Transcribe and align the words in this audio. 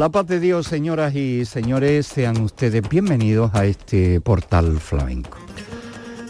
La 0.00 0.08
paz 0.08 0.26
de 0.28 0.40
Dios, 0.40 0.66
señoras 0.66 1.14
y 1.14 1.44
señores, 1.44 2.06
sean 2.06 2.40
ustedes 2.40 2.88
bienvenidos 2.88 3.50
a 3.52 3.66
este 3.66 4.18
portal 4.22 4.80
flamenco. 4.80 5.36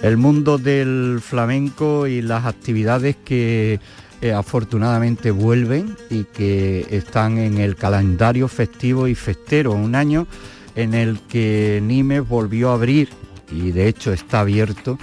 El 0.02 0.16
mundo 0.16 0.58
del 0.58 1.20
flamenco 1.22 2.08
y 2.08 2.20
las 2.20 2.46
actividades 2.46 3.14
que 3.24 3.78
eh, 4.22 4.32
afortunadamente 4.32 5.30
vuelven 5.30 5.96
y 6.10 6.24
que 6.24 6.84
están 6.90 7.38
en 7.38 7.58
el 7.58 7.76
calendario 7.76 8.48
festivo 8.48 9.06
y 9.06 9.14
festero, 9.14 9.70
un 9.70 9.94
año 9.94 10.26
en 10.74 10.92
el 10.92 11.20
que 11.20 11.80
Nimes 11.80 12.28
volvió 12.28 12.70
a 12.70 12.74
abrir 12.74 13.10
y 13.52 13.70
de 13.70 13.86
hecho 13.86 14.12
está 14.12 14.40
abierto 14.40 14.98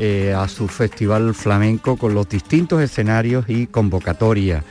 eh, 0.00 0.34
a 0.36 0.48
su 0.48 0.66
festival 0.66 1.34
flamenco 1.34 1.96
con 1.96 2.14
los 2.14 2.28
distintos 2.28 2.82
escenarios 2.82 3.44
y 3.46 3.68
convocatorias 3.68 4.64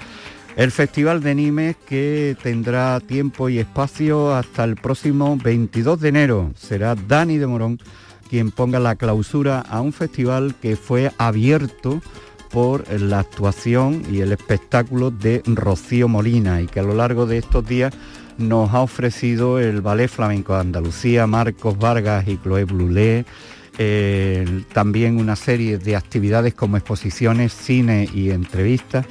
el 0.58 0.72
Festival 0.72 1.22
de 1.22 1.36
Nimes 1.36 1.75
que 1.88 2.36
tendrá 2.41 3.00
tiempo 3.00 3.47
y 3.47 3.59
espacio 3.59 4.33
hasta 4.33 4.63
el 4.63 4.75
próximo 4.75 5.38
22 5.38 6.02
de 6.02 6.09
enero. 6.09 6.52
Será 6.55 6.95
Dani 6.95 7.38
de 7.38 7.45
Morón 7.45 7.80
quien 8.27 8.50
ponga 8.50 8.80
la 8.80 8.95
clausura 8.95 9.61
a 9.61 9.81
un 9.81 9.94
festival 9.94 10.55
que 10.59 10.75
fue 10.75 11.11
abierto 11.19 12.02
por 12.50 12.91
la 12.91 13.19
actuación 13.19 14.02
y 14.11 14.22
el 14.22 14.31
espectáculo 14.31 15.11
de 15.11 15.44
Rocío 15.45 16.08
Molina 16.08 16.59
y 16.59 16.66
que 16.66 16.80
a 16.80 16.83
lo 16.83 16.95
largo 16.95 17.28
de 17.28 17.38
estos 17.38 17.66
días 17.66 17.94
nos 18.39 18.73
ha 18.73 18.81
ofrecido 18.81 19.59
el 19.59 19.81
Ballet 19.81 20.09
Flamenco 20.09 20.55
de 20.55 20.61
Andalucía, 20.61 21.28
Marcos 21.28 21.78
Vargas 21.78 22.28
y 22.28 22.38
Chloé 22.38 22.63
Blulé, 22.63 23.25
eh, 23.78 24.63
también 24.73 25.17
una 25.17 25.35
serie 25.35 25.78
de 25.78 25.95
actividades 25.95 26.55
como 26.55 26.78
exposiciones, 26.78 27.53
cine 27.53 28.09
y 28.11 28.31
entrevistas 28.31 29.05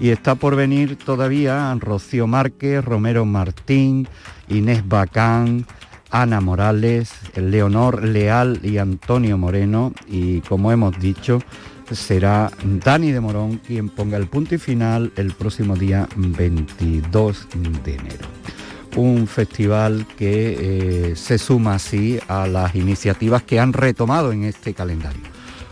y 0.00 0.10
está 0.10 0.34
por 0.34 0.56
venir 0.56 0.96
todavía 0.96 1.74
Rocío 1.78 2.26
Márquez, 2.26 2.84
Romero 2.84 3.24
Martín, 3.24 4.08
Inés 4.48 4.86
Bacán, 4.86 5.66
Ana 6.10 6.40
Morales, 6.40 7.12
Leonor 7.34 8.02
Leal 8.04 8.60
y 8.62 8.78
Antonio 8.78 9.36
Moreno 9.36 9.92
y 10.08 10.40
como 10.42 10.72
hemos 10.72 10.98
dicho 10.98 11.40
será 11.90 12.50
Dani 12.62 13.12
de 13.12 13.20
Morón 13.20 13.58
quien 13.58 13.88
ponga 13.88 14.16
el 14.16 14.26
punto 14.26 14.54
y 14.54 14.58
final 14.58 15.12
el 15.16 15.32
próximo 15.32 15.76
día 15.76 16.08
22 16.16 17.48
de 17.84 17.94
enero. 17.94 18.26
Un 18.96 19.26
festival 19.26 20.06
que 20.16 21.10
eh, 21.10 21.16
se 21.16 21.38
suma 21.38 21.74
así 21.74 22.18
a 22.26 22.46
las 22.46 22.74
iniciativas 22.74 23.42
que 23.42 23.60
han 23.60 23.72
retomado 23.72 24.32
en 24.32 24.44
este 24.44 24.74
calendario. 24.74 25.22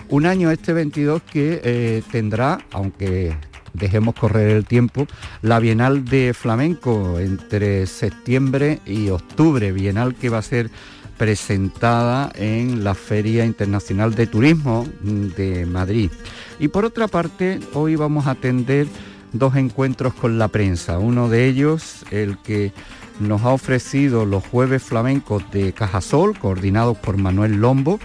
Un 0.09 0.27
año 0.27 0.51
este 0.51 0.73
22 0.73 1.23
que 1.23 1.61
eh, 1.65 2.03
tendrá, 2.13 2.59
aunque 2.71 3.37
dejemos 3.77 4.15
correr 4.15 4.51
el 4.51 4.65
tiempo, 4.65 5.07
la 5.43 5.61
Bienal 5.61 6.05
de 6.05 6.35
Flamenco 6.35 7.19
entre 7.19 7.87
septiembre 7.87 8.81
y 8.87 9.11
octubre, 9.11 9.73
Bienal 9.73 10.15
que 10.15 10.29
va 10.29 10.39
a 10.39 10.43
ser 10.43 10.71
presentada 11.17 12.31
en 12.35 12.85
la 12.85 12.95
Feria 12.95 13.45
Internacional 13.45 14.15
de 14.15 14.27
Turismo 14.27 14.87
de 15.01 15.67
Madrid. 15.67 16.11
Y 16.59 16.69
por 16.69 16.85
otra 16.85 17.09
parte, 17.09 17.61
hoy 17.73 17.97
vamos 17.97 18.27
a 18.27 18.33
atender 18.33 18.87
dos 19.33 19.57
encuentros 19.57 20.15
con 20.15 20.39
la 20.39 20.49
prensa. 20.49 20.99
Uno 20.99 21.29
de 21.29 21.47
ellos, 21.47 22.05
el 22.11 22.39
que 22.39 22.73
nos 23.21 23.43
ha 23.43 23.51
ofrecido 23.51 24.27
los 24.27 24.47
jueves 24.47 24.83
flamencos 24.83 25.51
de 25.51 25.73
Cajasol, 25.73 26.39
coordinados 26.39 26.99
por 26.99 27.17
Manuel 27.17 27.61
Lombo, 27.61 27.99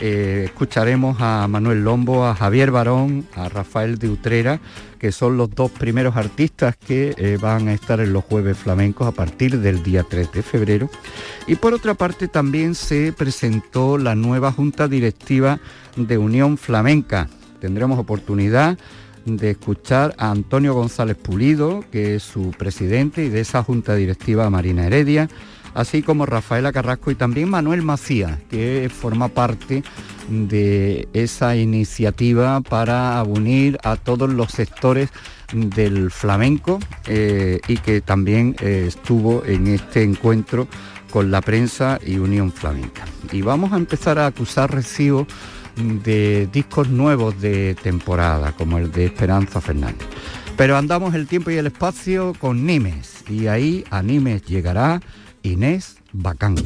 eh, 0.00 0.42
escucharemos 0.46 1.16
a 1.20 1.46
Manuel 1.48 1.82
Lombo, 1.82 2.26
a 2.26 2.34
Javier 2.34 2.70
Barón, 2.70 3.26
a 3.34 3.48
Rafael 3.48 3.98
de 3.98 4.10
Utrera, 4.10 4.60
que 4.98 5.12
son 5.12 5.36
los 5.36 5.50
dos 5.50 5.70
primeros 5.70 6.16
artistas 6.16 6.76
que 6.76 7.14
eh, 7.16 7.38
van 7.40 7.68
a 7.68 7.72
estar 7.72 8.00
en 8.00 8.12
los 8.12 8.24
jueves 8.24 8.56
flamencos 8.56 9.06
a 9.06 9.12
partir 9.12 9.60
del 9.60 9.82
día 9.82 10.04
3 10.08 10.32
de 10.32 10.42
febrero. 10.42 10.90
Y 11.46 11.56
por 11.56 11.74
otra 11.74 11.94
parte 11.94 12.28
también 12.28 12.74
se 12.74 13.12
presentó 13.12 13.98
la 13.98 14.14
nueva 14.14 14.52
Junta 14.52 14.88
Directiva 14.88 15.60
de 15.96 16.18
Unión 16.18 16.58
Flamenca. 16.58 17.28
Tendremos 17.60 17.98
oportunidad 17.98 18.78
de 19.24 19.50
escuchar 19.50 20.14
a 20.18 20.30
Antonio 20.30 20.72
González 20.74 21.16
Pulido, 21.16 21.84
que 21.90 22.14
es 22.14 22.22
su 22.22 22.52
presidente, 22.52 23.24
y 23.24 23.28
de 23.28 23.40
esa 23.40 23.62
Junta 23.62 23.94
Directiva 23.94 24.48
Marina 24.50 24.86
Heredia 24.86 25.28
así 25.76 26.02
como 26.02 26.26
Rafaela 26.26 26.72
Carrasco 26.72 27.10
y 27.10 27.14
también 27.14 27.50
Manuel 27.50 27.82
Macías, 27.82 28.38
que 28.50 28.90
forma 28.92 29.28
parte 29.28 29.84
de 30.28 31.06
esa 31.12 31.54
iniciativa 31.54 32.60
para 32.62 33.22
unir 33.22 33.78
a 33.84 33.96
todos 33.96 34.32
los 34.32 34.50
sectores 34.50 35.10
del 35.52 36.10
flamenco 36.10 36.80
eh, 37.06 37.60
y 37.68 37.76
que 37.76 38.00
también 38.00 38.56
eh, 38.60 38.86
estuvo 38.88 39.44
en 39.44 39.68
este 39.68 40.02
encuentro 40.02 40.66
con 41.10 41.30
la 41.30 41.42
prensa 41.42 42.00
y 42.04 42.16
Unión 42.16 42.50
Flamenca. 42.50 43.04
Y 43.30 43.42
vamos 43.42 43.72
a 43.72 43.76
empezar 43.76 44.18
a 44.18 44.26
acusar 44.26 44.74
recibo 44.74 45.26
de 45.76 46.48
discos 46.50 46.88
nuevos 46.88 47.38
de 47.40 47.74
temporada, 47.74 48.52
como 48.52 48.78
el 48.78 48.90
de 48.90 49.04
Esperanza 49.04 49.60
Fernández. 49.60 50.08
Pero 50.56 50.78
andamos 50.78 51.14
el 51.14 51.26
tiempo 51.26 51.50
y 51.50 51.56
el 51.56 51.66
espacio 51.66 52.32
con 52.38 52.64
Nimes, 52.64 53.24
y 53.28 53.46
ahí 53.46 53.84
a 53.90 54.02
Nimes 54.02 54.42
llegará 54.46 55.02
Inés 55.46 55.96
Bacán. 56.12 56.56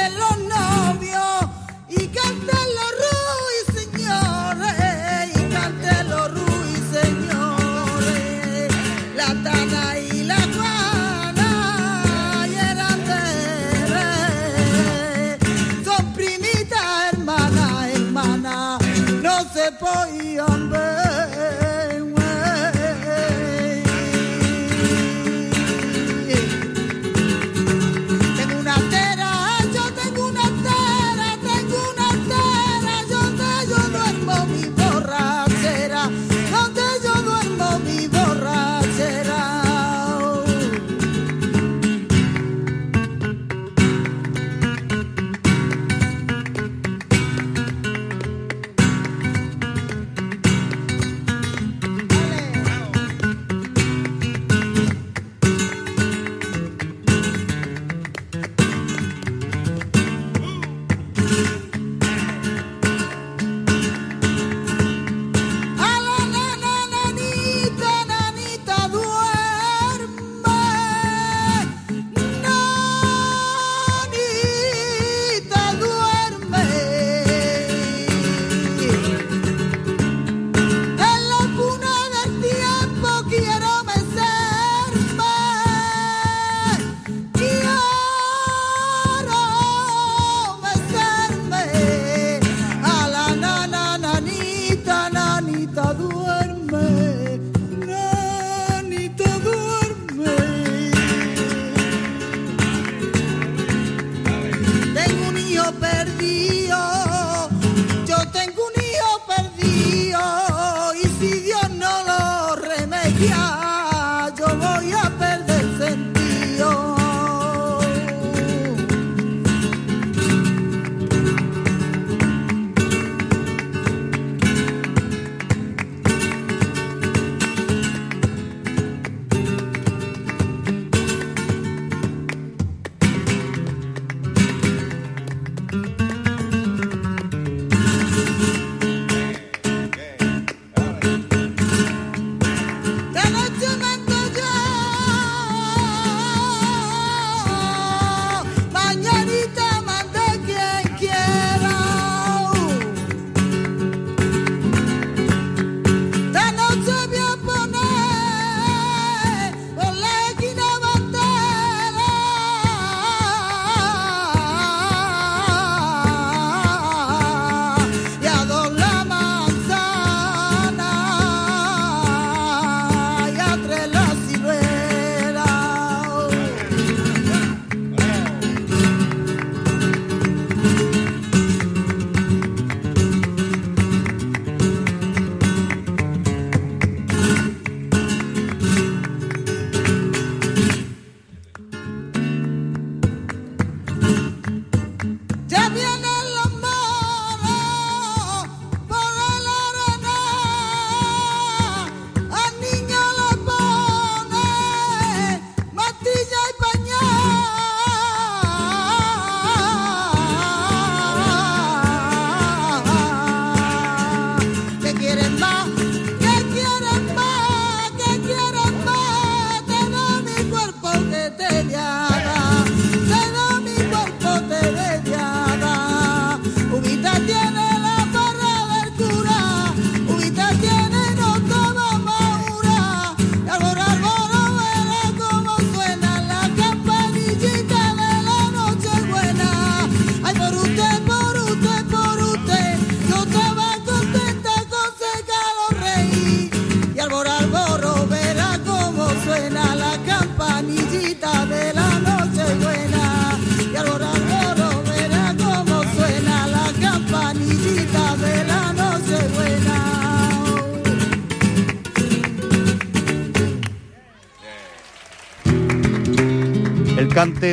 Barcelona. 0.00 0.49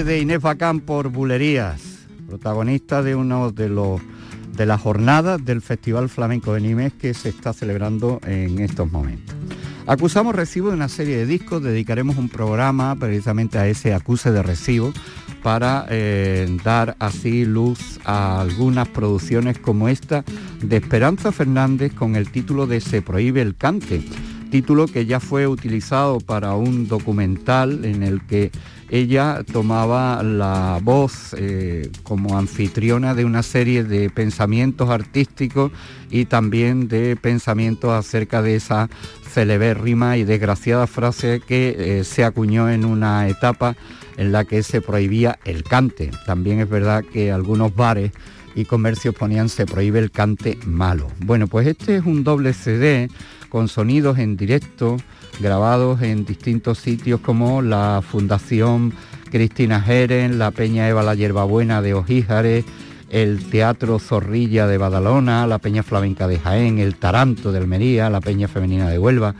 De 0.07 0.21
Inés 0.21 0.41
Bacán 0.41 0.79
por 0.79 1.09
Bulerías, 1.09 1.81
protagonista 2.27 3.03
de 3.03 3.13
uno 3.13 3.51
de 3.51 3.67
los 3.67 3.99
de 4.55 4.65
las 4.65 4.79
jornadas 4.79 5.43
del 5.43 5.61
Festival 5.61 6.07
Flamenco 6.07 6.53
de 6.53 6.61
Nimes 6.61 6.93
que 6.93 7.13
se 7.13 7.27
está 7.27 7.51
celebrando 7.51 8.21
en 8.25 8.59
estos 8.59 8.89
momentos. 8.89 9.35
Acusamos 9.85 10.33
recibo 10.33 10.69
de 10.69 10.75
una 10.75 10.87
serie 10.87 11.17
de 11.17 11.25
discos, 11.25 11.61
dedicaremos 11.61 12.15
un 12.15 12.29
programa 12.29 12.95
precisamente 12.95 13.57
a 13.57 13.67
ese 13.67 13.93
acuse 13.93 14.31
de 14.31 14.41
recibo 14.41 14.93
para 15.43 15.85
eh, 15.89 16.57
dar 16.63 16.95
así 16.99 17.43
luz 17.43 17.99
a 18.05 18.39
algunas 18.39 18.87
producciones 18.87 19.59
como 19.59 19.89
esta 19.89 20.23
de 20.61 20.77
Esperanza 20.77 21.33
Fernández 21.33 21.93
con 21.93 22.15
el 22.15 22.31
título 22.31 22.65
de 22.65 22.79
Se 22.79 23.01
prohíbe 23.01 23.41
el 23.41 23.57
cante, 23.57 24.01
título 24.51 24.87
que 24.87 25.05
ya 25.05 25.19
fue 25.19 25.47
utilizado 25.47 26.19
para 26.21 26.55
un 26.55 26.87
documental 26.87 27.83
en 27.83 28.03
el 28.03 28.25
que 28.25 28.51
ella 28.89 29.43
tomaba 29.51 30.23
la 30.23 30.79
voz 30.81 31.35
eh, 31.37 31.89
como 32.03 32.37
anfitriona 32.37 33.13
de 33.13 33.25
una 33.25 33.43
serie 33.43 33.83
de 33.83 34.09
pensamientos 34.09 34.89
artísticos 34.89 35.71
y 36.09 36.25
también 36.25 36.87
de 36.87 37.15
pensamientos 37.15 37.91
acerca 37.91 38.41
de 38.41 38.55
esa 38.55 38.89
celebérrima 39.29 40.17
y 40.17 40.23
desgraciada 40.23 40.87
frase 40.87 41.41
que 41.45 41.75
eh, 41.77 42.03
se 42.03 42.23
acuñó 42.23 42.69
en 42.69 42.85
una 42.85 43.27
etapa 43.27 43.75
en 44.15 44.31
la 44.31 44.45
que 44.45 44.63
se 44.63 44.81
prohibía 44.81 45.37
el 45.45 45.63
cante. 45.63 46.11
También 46.25 46.59
es 46.59 46.69
verdad 46.69 47.03
que 47.03 47.31
algunos 47.31 47.75
bares 47.75 48.11
y 48.55 48.65
comercios 48.65 49.13
ponían 49.13 49.49
se 49.49 49.65
prohíbe 49.65 49.99
el 49.99 50.11
cante 50.11 50.57
malo. 50.65 51.07
Bueno, 51.19 51.47
pues 51.47 51.67
este 51.67 51.97
es 51.97 52.05
un 52.05 52.23
doble 52.23 52.53
CD 52.53 53.09
con 53.49 53.67
sonidos 53.67 54.17
en 54.17 54.35
directo 54.35 54.97
grabados 55.39 56.01
en 56.01 56.25
distintos 56.25 56.79
sitios 56.79 57.19
como 57.21 57.61
la 57.61 58.01
Fundación 58.07 58.93
Cristina 59.29 59.81
Jeren, 59.81 60.39
la 60.39 60.51
Peña 60.51 60.87
Eva 60.87 61.03
la 61.03 61.15
Yerbabuena 61.15 61.81
de 61.81 61.93
Ojíjares, 61.93 62.65
el 63.09 63.49
Teatro 63.49 63.99
Zorrilla 63.99 64.67
de 64.67 64.77
Badalona, 64.77 65.47
la 65.47 65.59
Peña 65.59 65.83
Flamenca 65.83 66.27
de 66.27 66.39
Jaén, 66.39 66.79
el 66.79 66.95
Taranto 66.95 67.51
de 67.51 67.59
Almería, 67.59 68.09
la 68.09 68.21
Peña 68.21 68.47
Femenina 68.47 68.89
de 68.89 68.99
Huelva, 68.99 69.35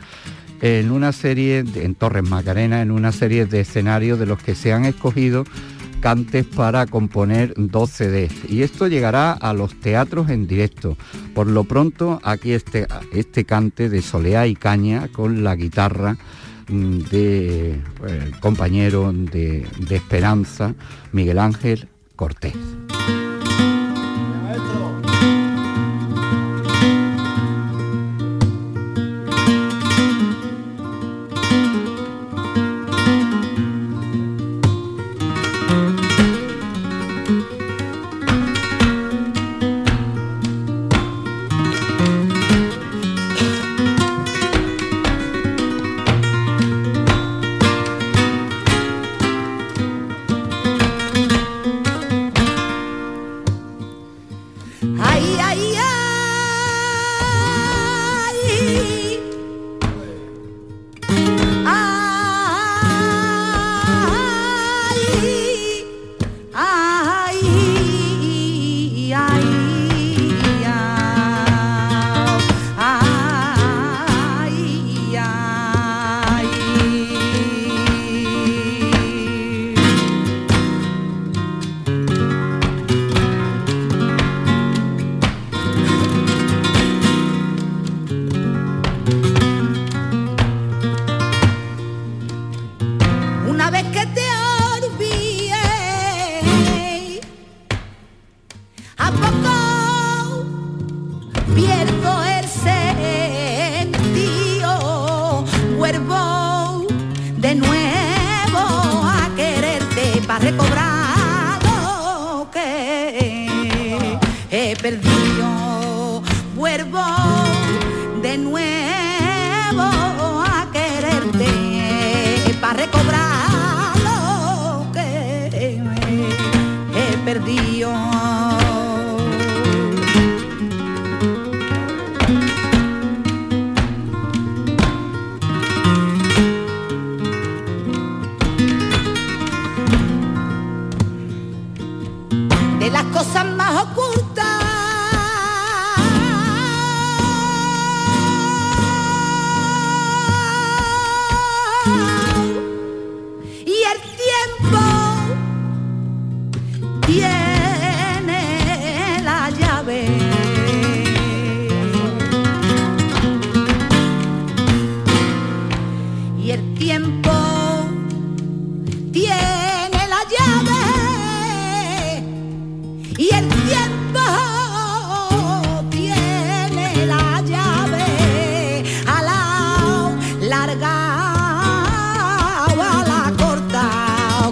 en 0.60 0.90
una 0.90 1.12
serie, 1.12 1.64
en 1.74 1.94
Torres 1.94 2.24
Macarena, 2.24 2.82
en 2.82 2.90
una 2.90 3.12
serie 3.12 3.46
de 3.46 3.60
escenarios 3.60 4.18
de 4.18 4.26
los 4.26 4.42
que 4.42 4.54
se 4.54 4.72
han 4.72 4.84
escogido 4.84 5.44
cantes 6.00 6.46
para 6.46 6.86
componer 6.86 7.54
12 7.56 8.28
CDs 8.28 8.50
y 8.50 8.62
esto 8.62 8.86
llegará 8.86 9.32
a 9.32 9.52
los 9.52 9.74
teatros 9.80 10.30
en 10.30 10.46
directo. 10.46 10.96
Por 11.34 11.46
lo 11.46 11.64
pronto 11.64 12.20
aquí 12.22 12.52
este, 12.52 12.86
este 13.12 13.44
cante 13.44 13.88
de 13.88 14.02
Soleá 14.02 14.46
y 14.46 14.54
Caña 14.54 15.08
con 15.08 15.44
la 15.44 15.56
guitarra 15.56 16.16
mm, 16.68 16.98
de 17.10 17.80
pues, 17.98 18.36
compañero 18.40 19.12
de, 19.12 19.66
de 19.78 19.96
Esperanza, 19.96 20.74
Miguel 21.12 21.38
Ángel 21.38 21.88
Cortés. 22.16 22.54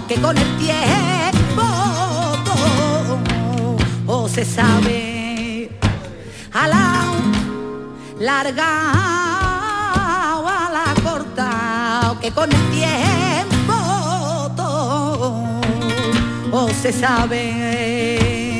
que 0.07 0.21
con 0.21 0.37
el 0.37 0.57
tiempo 0.57 1.63
oh, 4.07 4.07
oh, 4.07 4.29
se 4.29 4.45
sabe 4.45 5.69
a 6.53 6.67
la 6.67 7.03
larga 8.19 8.67
o 10.41 10.47
a 10.47 10.69
la 10.71 10.93
corta, 11.03 12.15
que 12.21 12.31
con 12.31 12.51
el 12.51 12.69
tiempo 12.69 13.73
todo 14.55 15.59
se 16.81 16.93
sabe. 16.93 18.56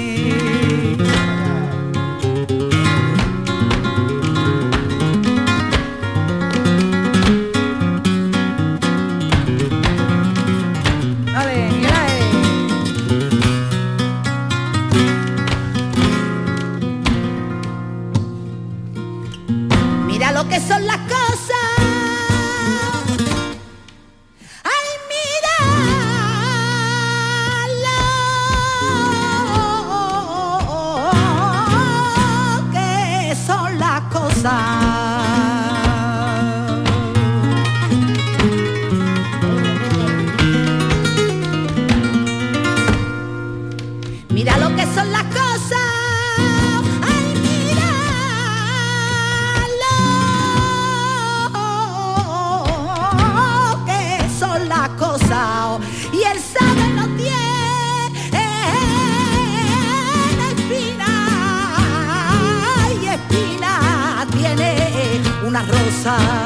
pasar. 66.08 66.37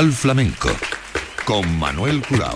Portal 0.00 0.12
Flamenco 0.14 0.70
con 1.44 1.78
Manuel 1.78 2.22
Curao. 2.26 2.54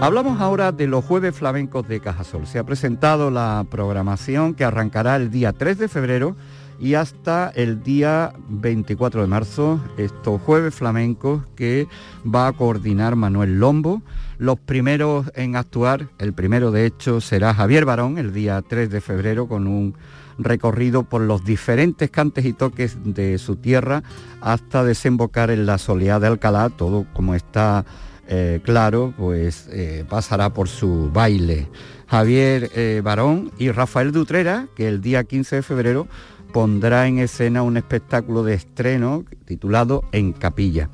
Hablamos 0.00 0.40
ahora 0.40 0.72
de 0.72 0.88
los 0.88 1.04
jueves 1.04 1.36
flamencos 1.36 1.86
de 1.86 2.00
Cajasol. 2.00 2.48
Se 2.48 2.58
ha 2.58 2.64
presentado 2.64 3.30
la 3.30 3.64
programación 3.70 4.54
que 4.54 4.64
arrancará 4.64 5.14
el 5.14 5.30
día 5.30 5.52
3 5.52 5.78
de 5.78 5.86
febrero 5.86 6.34
y 6.80 6.94
hasta 6.94 7.52
el 7.54 7.84
día 7.84 8.32
24 8.48 9.20
de 9.20 9.28
marzo, 9.28 9.78
estos 9.96 10.42
jueves 10.42 10.74
flamencos 10.74 11.44
que 11.54 11.86
va 12.26 12.48
a 12.48 12.52
coordinar 12.54 13.14
Manuel 13.14 13.60
Lombo. 13.60 14.02
Los 14.36 14.58
primeros 14.58 15.30
en 15.36 15.54
actuar, 15.54 16.08
el 16.18 16.32
primero 16.32 16.72
de 16.72 16.86
hecho 16.86 17.20
será 17.20 17.54
Javier 17.54 17.84
Barón 17.84 18.18
el 18.18 18.32
día 18.32 18.60
3 18.62 18.90
de 18.90 19.00
febrero 19.00 19.46
con 19.46 19.68
un 19.68 19.94
recorrido 20.38 21.04
por 21.04 21.22
los 21.22 21.44
diferentes 21.44 22.10
cantes 22.10 22.44
y 22.44 22.52
toques 22.52 22.98
de 23.04 23.38
su 23.38 23.56
tierra 23.56 24.02
hasta 24.40 24.84
desembocar 24.84 25.50
en 25.50 25.66
la 25.66 25.78
soleá 25.78 26.18
de 26.20 26.26
Alcalá, 26.26 26.70
todo 26.70 27.06
como 27.12 27.34
está 27.34 27.84
eh, 28.26 28.60
claro, 28.62 29.12
pues 29.16 29.68
eh, 29.70 30.04
pasará 30.08 30.52
por 30.52 30.68
su 30.68 31.10
baile. 31.12 31.68
Javier 32.06 32.70
eh, 32.74 33.00
Barón 33.04 33.50
y 33.58 33.70
Rafael 33.70 34.12
Dutrera, 34.12 34.68
que 34.76 34.88
el 34.88 35.00
día 35.00 35.24
15 35.24 35.56
de 35.56 35.62
febrero 35.62 36.06
pondrá 36.52 37.06
en 37.06 37.18
escena 37.18 37.62
un 37.62 37.76
espectáculo 37.76 38.44
de 38.44 38.54
estreno 38.54 39.24
titulado 39.44 40.04
En 40.12 40.32
Capilla. 40.32 40.88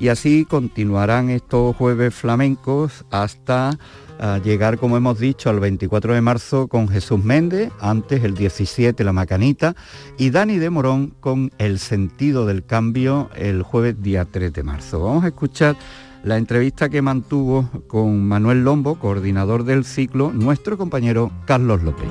Y 0.00 0.08
así 0.08 0.44
continuarán 0.44 1.30
estos 1.30 1.76
jueves 1.76 2.14
flamencos 2.14 3.04
hasta 3.10 3.78
a 4.18 4.38
llegar, 4.38 4.78
como 4.78 4.96
hemos 4.96 5.18
dicho, 5.18 5.50
al 5.50 5.60
24 5.60 6.14
de 6.14 6.20
marzo 6.20 6.68
con 6.68 6.88
Jesús 6.88 7.22
Méndez, 7.22 7.70
antes 7.80 8.24
el 8.24 8.34
17 8.34 9.02
La 9.04 9.12
Macanita, 9.12 9.74
y 10.18 10.30
Dani 10.30 10.58
de 10.58 10.70
Morón 10.70 11.14
con 11.20 11.50
El 11.58 11.78
Sentido 11.78 12.46
del 12.46 12.64
Cambio 12.64 13.30
el 13.36 13.62
jueves 13.62 14.02
día 14.02 14.24
3 14.24 14.52
de 14.52 14.62
marzo. 14.62 15.02
Vamos 15.02 15.24
a 15.24 15.28
escuchar 15.28 15.76
la 16.24 16.36
entrevista 16.36 16.88
que 16.88 17.02
mantuvo 17.02 17.68
con 17.88 18.24
Manuel 18.24 18.64
Lombo, 18.64 18.96
coordinador 18.98 19.64
del 19.64 19.84
ciclo, 19.84 20.32
nuestro 20.32 20.78
compañero 20.78 21.32
Carlos 21.46 21.82
López. 21.82 22.08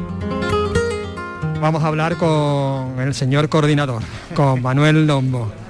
Vamos 1.61 1.83
a 1.83 1.87
hablar 1.87 2.17
con 2.17 2.99
el 2.99 3.13
señor 3.13 3.47
coordinador, 3.47 4.01
con 4.35 4.61
Manuel 4.63 5.05
Lombo. 5.05 5.60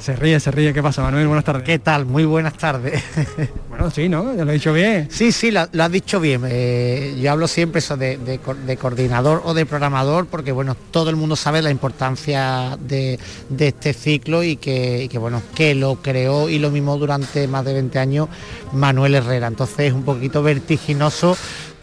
Se 0.00 0.14
ríe, 0.16 0.38
se 0.40 0.50
ríe. 0.50 0.72
¿Qué 0.72 0.82
pasa, 0.82 1.02
Manuel? 1.02 1.26
Buenas 1.26 1.44
tardes. 1.44 1.64
¿Qué 1.64 1.78
tal? 1.78 2.06
Muy 2.06 2.24
buenas 2.24 2.54
tardes. 2.54 3.02
Bueno, 3.78 3.92
sí, 3.92 4.08
¿no? 4.08 4.34
Ya 4.34 4.44
lo 4.44 4.50
he 4.50 4.54
dicho 4.54 4.72
bien. 4.72 5.06
Sí, 5.08 5.30
sí, 5.30 5.52
lo, 5.52 5.68
lo 5.70 5.84
has 5.84 5.92
dicho 5.92 6.18
bien. 6.18 6.42
Eh, 6.48 7.16
yo 7.22 7.30
hablo 7.30 7.46
siempre 7.46 7.78
eso 7.78 7.96
de, 7.96 8.16
de 8.18 8.38
co- 8.40 8.56
de 8.56 8.76
coordinador 8.76 9.40
o 9.44 9.54
de 9.54 9.66
programador 9.66 10.26
porque, 10.26 10.50
bueno, 10.50 10.76
todo 10.90 11.10
el 11.10 11.14
mundo 11.16 11.36
sabe 11.36 11.62
la 11.62 11.70
importancia 11.70 12.76
de, 12.80 13.20
de 13.48 13.68
este 13.68 13.92
ciclo 13.92 14.42
y 14.42 14.56
que, 14.56 15.04
y 15.04 15.08
que, 15.08 15.18
bueno, 15.18 15.42
que 15.54 15.76
lo 15.76 15.94
creó 16.02 16.48
y 16.48 16.58
lo 16.58 16.72
mimó 16.72 16.98
durante 16.98 17.46
más 17.46 17.64
de 17.64 17.72
20 17.74 18.00
años 18.00 18.28
Manuel 18.72 19.14
Herrera. 19.14 19.46
Entonces 19.46 19.78
es 19.78 19.92
un 19.92 20.02
poquito 20.02 20.42
vertiginoso 20.42 21.36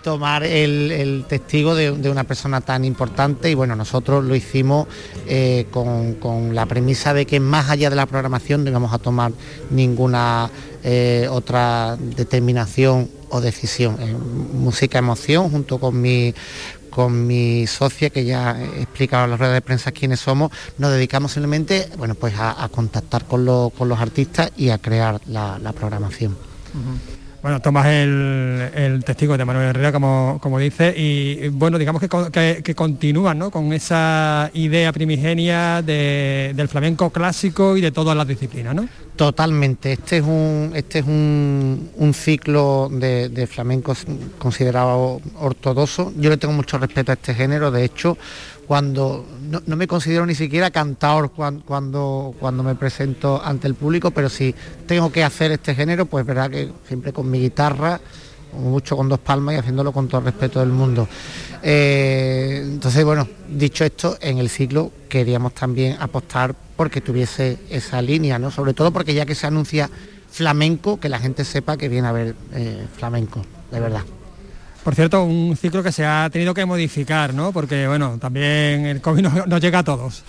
tomar 0.06 0.44
el, 0.44 0.92
el 0.92 1.26
testigo 1.28 1.74
de, 1.74 1.90
una 2.10 2.24
persona 2.26 2.62
tan 2.62 2.86
importante 2.86 3.50
y 3.50 3.56
bueno, 3.56 3.76
nosotros 3.76 4.24
lo 4.24 4.36
hicimos 4.36 4.88
eh, 5.28 5.66
con, 5.72 6.14
con 6.16 6.54
la 6.54 6.68
premisa 6.68 7.14
de 7.16 7.26
que 7.26 7.40
más 7.40 7.72
allá 7.72 7.90
de 7.90 7.96
la 7.96 8.06
programación 8.06 8.64
no 8.64 8.70
íbamos 8.70 8.94
a 8.94 9.00
tomar 9.00 9.32
ninguna 9.72 10.50
eh, 10.84 11.28
otra 11.32 11.98
determinación 12.00 13.10
o 13.30 13.42
decisión. 13.42 13.98
Eh, 14.00 14.14
música 14.54 15.00
emoción 15.00 15.50
junto 15.50 15.80
con 15.80 16.00
mi 16.00 16.34
con 16.92 17.28
mi 17.28 17.68
socia 17.68 18.10
que 18.10 18.24
ya 18.24 18.58
he 18.58 18.84
explicado 18.84 19.26
en 19.26 19.32
las 19.32 19.40
ruedas 19.40 19.56
de 19.56 19.62
prensa 19.62 19.92
quiénes 19.92 20.22
somos, 20.22 20.52
nos 20.78 20.92
dedicamos 20.92 21.34
simplemente 21.34 21.90
bueno, 21.98 22.16
pues 22.16 22.36
a, 22.38 22.70
contactar 22.72 23.26
con, 23.26 23.44
los- 23.44 23.74
con 23.74 23.90
los 23.90 24.00
artistas 24.00 24.52
y 24.56 24.70
a 24.70 24.78
crear 24.78 25.20
la, 25.28 25.60
la 25.60 25.74
programación. 25.74 26.38
Bueno, 27.46 27.60
tomas 27.62 27.86
el, 27.86 28.72
el 28.74 29.04
testigo 29.04 29.38
de 29.38 29.46
Manuel 29.46 29.68
Herrera, 29.68 29.92
como, 29.92 30.40
como 30.42 30.58
dice, 30.58 30.96
y 30.98 31.50
bueno, 31.50 31.78
digamos 31.78 32.02
que, 32.02 32.62
que 32.64 32.74
continúan 32.74 33.38
¿no? 33.38 33.52
con 33.52 33.72
esa 33.72 34.50
idea 34.56 34.92
primigenia 34.92 35.84
de- 35.84 36.54
del 36.56 36.68
flamenco 36.68 37.12
clásico 37.12 37.78
y 37.78 37.82
de 37.82 37.92
todas 37.92 38.18
las 38.18 38.28
disciplinas, 38.28 38.74
¿no? 38.74 38.90
Totalmente, 39.16 39.94
este 39.94 40.18
es 40.18 40.24
un, 40.24 40.72
este 40.74 41.00
es 41.00 41.06
un, 41.06 41.92
un 41.96 42.14
ciclo 42.16 42.90
de, 42.92 43.30
de 43.30 43.46
flamenco 43.46 43.94
considerado 44.40 45.22
ortodoxo. 45.40 46.14
Yo 46.18 46.32
le 46.32 46.38
tengo 46.38 46.54
mucho 46.56 46.80
respeto 46.80 47.12
a 47.12 47.14
este 47.14 47.36
género, 47.36 47.70
de 47.70 47.86
hecho, 47.86 48.18
cuando 48.68 49.26
no, 49.42 49.62
me 49.76 49.88
considero 49.88 50.26
ni 50.26 50.36
siquiera 50.36 50.72
cantador 50.72 51.32
cuan- 51.32 51.60
cuando, 51.62 52.34
cuando 52.40 52.64
me 52.64 52.76
presento 52.76 53.42
ante 53.44 53.68
el 53.68 53.76
público, 53.76 54.12
pero 54.12 54.30
si 54.30 54.54
tengo 54.88 55.12
que 55.12 55.24
hacer 55.24 55.52
este 55.52 55.76
género, 55.76 56.06
pues 56.06 56.26
verdad 56.26 56.50
que 56.50 56.72
siempre 56.88 57.14
con 57.14 57.30
mi 57.30 57.40
guitarra, 57.40 58.00
mucho 58.58 58.96
con 58.96 59.10
dos 59.10 59.20
palmas 59.20 59.56
y 59.56 59.58
haciéndolo 59.58 59.92
con 59.92 60.08
todo 60.08 60.20
el 60.20 60.26
respeto 60.26 60.60
del 60.62 60.70
mundo. 60.70 61.08
Eh, 61.62 62.62
entonces, 62.64 63.04
bueno, 63.04 63.28
dicho 63.50 63.84
esto, 63.84 64.18
en 64.22 64.38
el 64.38 64.50
ciclo 64.50 64.92
queríamos 65.10 65.54
también 65.54 65.98
apostar 66.00 66.56
porque 66.76 67.02
tuviese 67.02 67.58
esa 67.70 68.02
línea, 68.02 68.40
¿no? 68.40 68.52
Sobre 68.52 68.74
todo 68.74 68.92
porque 68.92 69.14
ya 69.14 69.26
que 69.26 69.36
se 69.36 69.48
anuncia 69.48 69.90
flamenco, 70.30 71.00
que 71.00 71.10
la 71.10 71.20
gente 71.20 71.44
sepa 71.46 71.78
que 71.78 71.90
viene 71.90 72.08
a 72.08 72.12
ver 72.12 72.36
eh, 72.54 72.86
flamenco, 72.98 73.42
de 73.72 73.80
verdad. 73.80 74.02
Por 74.86 74.94
cierto, 74.94 75.24
un 75.24 75.58
ciclo 75.58 75.82
que 75.82 75.92
se 75.92 76.06
ha 76.06 76.30
tenido 76.32 76.54
que 76.54 76.64
modificar, 76.64 77.34
¿no? 77.34 77.52
Porque, 77.52 77.88
bueno, 77.88 78.20
también 78.22 78.86
el 78.86 79.02
COVID 79.02 79.24
no, 79.24 79.46
no 79.48 79.58
llega 79.58 79.80
a 79.80 79.84
todos. 79.84 80.24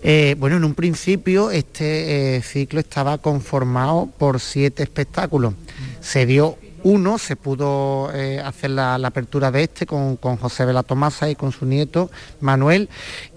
Eh, 0.00 0.36
bueno, 0.38 0.58
en 0.58 0.64
un 0.64 0.74
principio 0.74 1.50
este 1.50 2.36
eh, 2.36 2.42
ciclo 2.42 2.78
estaba 2.78 3.18
conformado 3.18 4.08
por 4.16 4.38
siete 4.38 4.84
espectáculos. 4.84 5.54
Se 6.00 6.24
dio 6.24 6.56
uno 6.84 7.18
se 7.18 7.34
pudo 7.34 8.12
eh, 8.14 8.38
hacer 8.38 8.70
la, 8.70 8.94
apertura 8.94 9.50
de 9.50 9.64
este 9.64 9.86
con, 9.86 10.16
José 10.18 10.64
Vela 10.64 10.84
Tomasa 10.84 11.28
y 11.28 11.34
con 11.34 11.50
su 11.50 11.66
nieto 11.66 12.12
Manuel 12.40 12.88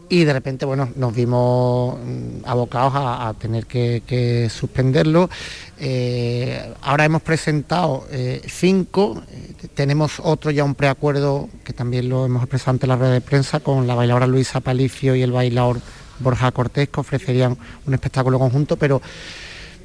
y 0.10 0.24
de 0.24 0.34
repente 0.34 0.66
bueno 0.66 0.90
nos 0.96 1.16
vimos 1.16 1.98
mm, 1.98 2.46
abocados 2.46 2.94
a, 2.96 3.34
tener 3.40 3.66
que, 3.68 4.50
suspenderlo. 4.52 5.30
Eh, 5.80 6.74
ahora 6.82 7.06
hemos 7.06 7.22
presentado 7.22 8.06
eh, 8.12 8.42
cinco. 8.48 9.22
Tenemos 9.74 10.20
otro 10.24 10.52
ya 10.52 10.64
un 10.64 10.76
preacuerdo 10.76 11.50
que 11.64 11.74
también 11.74 12.10
lo 12.10 12.26
hemos 12.26 12.42
expresado 12.42 12.72
ante 12.72 12.88
la 12.88 12.96
red 12.96 13.12
de 13.12 13.22
prensa 13.22 13.60
con 13.60 13.88
la 13.88 13.96
bailadora 13.96 14.28
Luisa 14.28 14.60
Palicio 14.60 15.16
y 15.16 15.22
el 15.22 15.32
bailador 15.32 15.80
Borja 16.20 16.52
Cortés 16.52 16.90
que 16.90 17.00
ofrecerían 17.00 17.58
un 17.86 17.94
espectáculo 17.94 18.40
conjunto 18.40 18.76
pero 18.76 19.02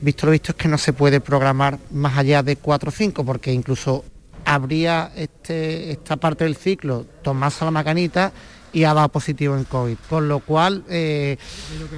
visto 0.01 0.27
lo 0.27 0.33
visto 0.33 0.53
es 0.53 0.57
que 0.57 0.69
no 0.69 0.79
se 0.79 0.93
puede 0.93 1.21
programar 1.21 1.79
más 1.91 2.19
allá 2.19 2.43
de 2.43 2.57
4 2.57 2.89
o 2.89 2.93
5, 2.93 3.25
porque 3.25 3.53
incluso 3.53 4.05
habría 4.45 5.13
este, 5.17 5.93
esta 5.93 6.17
parte 6.17 6.45
del 6.45 6.57
ciclo 6.57 7.07
Tomás 7.23 7.61
a 7.63 7.65
la 7.65 7.71
macanita 7.71 8.33
y 8.75 8.85
ha 8.85 8.93
dado 8.93 9.09
positivo 9.09 9.57
en 9.57 9.65
COVID. 9.65 9.97
Con 10.11 10.29
lo 10.29 10.41
cual 10.41 10.83
eh, 10.91 11.39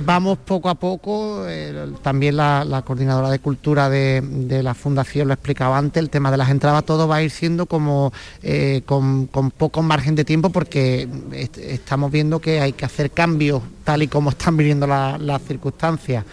vamos 0.04 0.38
poco 0.38 0.68
a 0.68 0.74
poco, 0.74 1.44
eh, 1.48 1.92
también 2.02 2.36
la, 2.36 2.82
coordinadora 2.86 3.30
de 3.30 3.38
cultura 3.38 3.88
de, 3.88 4.22
la 4.62 4.74
fundación 4.74 5.28
lo 5.28 5.34
explicaba 5.34 5.78
antes, 5.78 6.02
el 6.02 6.10
tema 6.10 6.30
de 6.30 6.36
las 6.36 6.50
entradas, 6.50 6.84
todo 6.84 7.08
va 7.08 7.16
a 7.16 7.22
ir 7.22 7.30
siendo 7.30 7.66
como 7.66 8.12
eh, 8.42 8.82
con, 8.84 9.26
poco 9.26 9.82
margen 9.82 10.14
de 10.14 10.24
tiempo 10.24 10.50
porque 10.50 11.08
estamos 11.32 12.12
viendo 12.12 12.40
que 12.40 12.60
hay 12.60 12.74
que 12.74 12.84
hacer 12.84 13.10
cambios 13.10 13.62
tal 13.82 14.02
y 14.02 14.08
como 14.08 14.30
están 14.30 14.56
viniendo 14.56 14.86
las 14.86 15.42
circunstancias. 15.42 16.24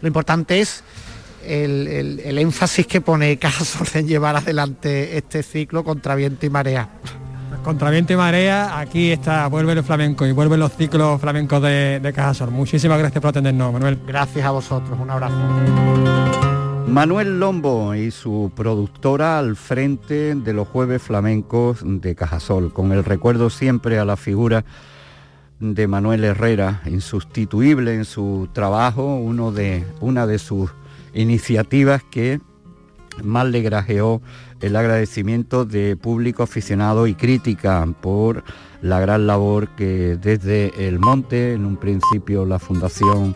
Lo 0.00 0.08
importante 0.08 0.60
es 0.60 0.82
el, 1.44 2.38
énfasis 2.38 2.86
que 2.86 3.00
pone 3.00 3.38
Casasol 3.38 3.88
en 3.94 4.08
llevar 4.08 4.36
adelante 4.36 5.18
este 5.18 5.42
ciclo 5.42 5.84
contra 5.84 6.14
viento 6.14 6.46
y 6.46 6.50
marea. 6.50 6.88
Contra 7.66 7.90
viento 7.90 8.12
y 8.12 8.16
marea, 8.16 8.78
aquí 8.78 9.10
está, 9.10 9.48
vuelve 9.48 9.72
el 9.72 9.82
flamenco 9.82 10.24
y 10.24 10.30
vuelven 10.30 10.60
los 10.60 10.70
ciclos 10.76 11.20
flamencos 11.20 11.60
de, 11.60 11.98
de 11.98 12.12
Cajasol. 12.12 12.52
Muchísimas 12.52 12.96
gracias 12.96 13.20
por 13.20 13.30
atendernos, 13.30 13.72
Manuel. 13.72 13.98
Gracias 14.06 14.46
a 14.46 14.52
vosotros, 14.52 14.96
un 14.96 15.10
abrazo. 15.10 15.34
Manuel 16.86 17.40
Lombo 17.40 17.92
y 17.96 18.12
su 18.12 18.52
productora 18.54 19.40
al 19.40 19.56
frente 19.56 20.36
de 20.36 20.52
los 20.52 20.68
jueves 20.68 21.02
flamencos 21.02 21.80
de 21.82 22.14
Cajasol, 22.14 22.72
con 22.72 22.92
el 22.92 23.02
recuerdo 23.02 23.50
siempre 23.50 23.98
a 23.98 24.04
la 24.04 24.16
figura 24.16 24.64
de 25.58 25.88
Manuel 25.88 26.22
Herrera, 26.22 26.82
insustituible 26.86 27.96
en 27.96 28.04
su 28.04 28.48
trabajo, 28.52 29.16
uno 29.16 29.50
de, 29.50 29.84
una 30.00 30.28
de 30.28 30.38
sus 30.38 30.70
iniciativas 31.14 32.04
que 32.12 32.40
más 33.24 33.46
le 33.46 33.60
grajeó 33.62 34.22
el 34.60 34.76
agradecimiento 34.76 35.64
de 35.64 35.96
público 35.96 36.42
aficionado 36.42 37.06
y 37.06 37.14
crítica 37.14 37.86
por 38.00 38.42
la 38.82 39.00
gran 39.00 39.26
labor 39.26 39.68
que 39.76 40.16
desde 40.16 40.88
el 40.88 40.98
Monte, 40.98 41.52
en 41.52 41.64
un 41.64 41.76
principio 41.76 42.44
la 42.44 42.58
Fundación 42.58 43.34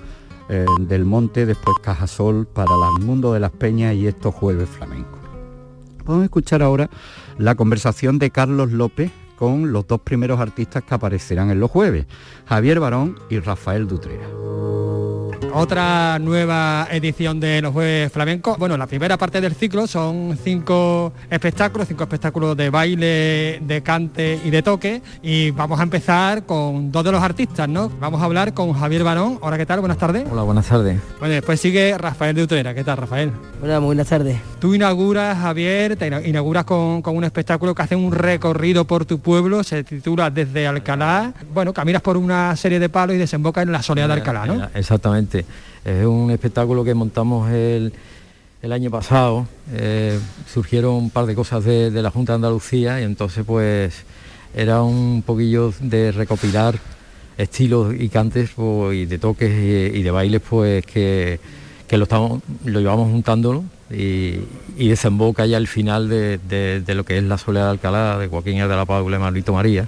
eh, 0.48 0.64
del 0.80 1.04
Monte, 1.04 1.46
después 1.46 1.76
Cajasol 1.83 2.46
para 2.46 2.70
el 2.98 3.04
mundo 3.04 3.33
de 3.33 3.40
las 3.40 3.52
peñas 3.52 3.94
y 3.94 4.06
estos 4.06 4.35
jueves 4.35 4.68
flamencos. 4.68 5.20
A 6.06 6.24
escuchar 6.24 6.62
ahora 6.62 6.90
la 7.38 7.54
conversación 7.54 8.18
de 8.18 8.30
Carlos 8.30 8.72
López 8.72 9.12
con 9.37 9.72
los 9.72 9.87
dos 9.87 10.00
primeros 10.00 10.40
artistas 10.40 10.83
que 10.83 10.94
aparecerán 10.94 11.50
en 11.50 11.61
los 11.61 11.70
jueves, 11.70 12.06
Javier 12.46 12.80
Barón 12.80 13.16
y 13.30 13.38
Rafael 13.38 13.87
Dutrera 13.87 14.26
otra 15.53 16.18
nueva 16.18 16.88
edición 16.90 17.40
de 17.40 17.61
los 17.62 17.72
Jueves 17.72 18.12
Flamencos. 18.12 18.59
Bueno, 18.59 18.76
la 18.76 18.87
primera 18.87 19.16
parte 19.16 19.40
del 19.40 19.55
ciclo 19.55 19.87
son 19.87 20.38
cinco 20.42 21.12
espectáculos, 21.31 21.88
cinco 21.88 22.05
espectáculos 22.05 22.57
de 22.57 22.70
baile, 22.70 23.61
de 23.62 23.83
cante 23.83 24.40
y 24.44 24.50
de 24.50 24.62
toque. 24.62 25.03
Y 25.22 25.50
vamos 25.50 25.81
a 25.81 25.83
empezar 25.83 26.44
con 26.44 26.92
dos 26.92 27.05
de 27.05 27.12
los 27.12 27.22
artistas, 27.22 27.68
¿no? 27.68 27.90
Vamos 28.00 28.22
a 28.22 28.24
hablar 28.24 28.55
con 28.55 28.72
Javier 28.72 29.05
Barón. 29.05 29.38
Hola, 29.40 29.59
¿qué 29.59 29.66
tal? 29.66 29.81
Buenas 29.81 29.98
tardes. 29.98 30.24
Hola, 30.31 30.42
buenas 30.42 30.66
tardes. 30.66 30.98
Bueno, 31.18 31.35
después 31.35 31.61
sigue 31.61 31.96
Rafael 31.98 32.35
de 32.35 32.42
Utrera. 32.42 32.74
¿Qué 32.74 32.85
tal, 32.85 32.96
Rafael? 32.98 33.33
Hola, 33.62 33.81
muy 33.81 33.87
buenas 33.87 34.09
tardes. 34.09 34.38
Tú 34.61 34.74
inauguras, 34.74 35.38
Javier, 35.38 35.96
te 35.96 36.07
inauguras 36.29 36.64
con, 36.64 37.03
un 37.05 37.24
espectáculo 37.24 37.74
que 37.74 37.83
hace 37.83 37.96
un 37.96 38.12
recorrido 38.12 38.85
por 38.85 39.05
tu 39.05 39.20
pueblo, 39.20 39.64
se 39.64 39.85
titula 39.85 40.31
Desde 40.31 40.66
Alcalá. 40.66 41.33
Bueno, 41.53 41.72
caminas 41.72 42.03
por 42.03 42.16
una 42.16 42.55
serie 42.57 42.79
de 42.79 42.88
palos 42.88 43.16
y 43.16 43.18
desemboca 43.18 43.62
en 43.62 43.72
la 43.72 43.83
soledad 43.83 44.09
de 44.09 44.14
Alcalá, 44.14 44.46
¿no? 44.46 44.68
Exactamente. 44.74 45.29
Es 45.38 46.04
un 46.04 46.30
espectáculo 46.30 46.84
que 46.84 46.94
montamos 46.94 47.50
el, 47.50 47.92
año 48.70 48.90
pasado. 48.90 49.46
Eh, 49.72 50.18
surgieron 50.52 50.94
un 50.94 51.10
par 51.10 51.26
de 51.26 51.34
cosas 51.34 51.64
de, 51.64 51.90
la 51.90 52.10
Junta 52.10 52.32
de 52.32 52.36
Andalucía 52.36 53.00
y 53.00 53.04
entonces 53.04 53.44
pues 53.46 54.04
era 54.54 54.82
un 54.82 55.22
poquillo 55.24 55.72
de 55.80 56.12
recopilar 56.12 56.78
estilos 57.38 57.94
y 57.98 58.08
cantes 58.08 58.50
pues, 58.54 58.96
y 58.96 59.06
de 59.06 59.18
toques 59.18 59.50
y, 59.50 60.02
de 60.02 60.10
bailes 60.10 60.42
pues 60.42 60.84
que, 60.84 61.38
lo, 61.90 62.02
estamos, 62.02 62.42
lo 62.64 62.80
llevamos 62.80 63.10
juntándolo 63.10 63.64
y, 63.90 64.40
desemboca 64.76 65.46
ya 65.46 65.56
al 65.56 65.66
final 65.66 66.08
de, 66.08 66.82
lo 66.86 67.04
que 67.04 67.18
es 67.18 67.24
la 67.24 67.38
Soledad 67.38 67.70
Alcalá, 67.70 68.18
de 68.18 68.28
Joaquín 68.28 68.58
de 68.58 68.68
la 68.68 68.84
Paula 68.84 69.16
y 69.16 69.20
Marlito 69.20 69.52
María 69.52 69.86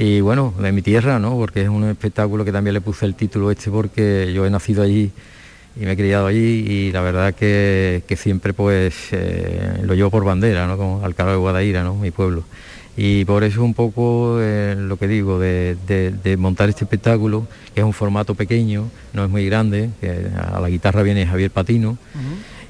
y 0.00 0.20
bueno, 0.20 0.54
de 0.56 0.70
mi 0.70 0.80
tierra, 0.80 1.18
¿no? 1.18 1.32
Porque 1.32 1.62
es 1.62 1.68
un 1.68 1.82
espectáculo 1.82 2.44
que 2.44 2.52
también 2.52 2.72
le 2.72 2.80
puse 2.80 3.04
el 3.04 3.16
título 3.16 3.50
este 3.50 3.68
porque 3.68 4.30
yo 4.32 4.46
he 4.46 4.50
nacido 4.50 4.84
allí 4.84 5.10
y 5.74 5.84
me 5.84 5.92
he 5.92 5.96
criado 5.96 6.28
allí 6.28 6.64
y 6.68 6.92
la 6.92 7.00
verdad 7.00 7.34
que, 7.34 8.04
siempre 8.16 8.52
pues 8.52 9.08
eh, 9.10 9.80
lo 9.82 9.94
llevo 9.94 10.08
por 10.08 10.24
bandera, 10.24 10.68
¿no? 10.68 10.76
Como 10.76 11.04
Alcalá 11.04 11.32
de 11.32 11.38
Guadaira, 11.38 11.82
¿no? 11.82 11.96
Mi 11.96 12.12
pueblo. 12.12 12.44
Y 12.96 13.24
por 13.24 13.42
eso 13.42 13.64
un 13.64 13.74
poco 13.74 14.38
eh, 14.40 14.76
lo 14.78 14.96
que 14.98 15.08
digo, 15.08 15.40
de, 15.40 16.36
montar 16.38 16.68
este 16.68 16.84
espectáculo, 16.84 17.48
que 17.74 17.80
es 17.80 17.84
un 17.84 17.92
formato 17.92 18.36
pequeño, 18.36 18.88
no 19.12 19.24
es 19.24 19.30
muy 19.30 19.46
grande, 19.46 19.90
a 20.36 20.60
la 20.60 20.68
guitarra 20.68 21.02
viene 21.02 21.26
Javier 21.26 21.50
Patino 21.50 21.98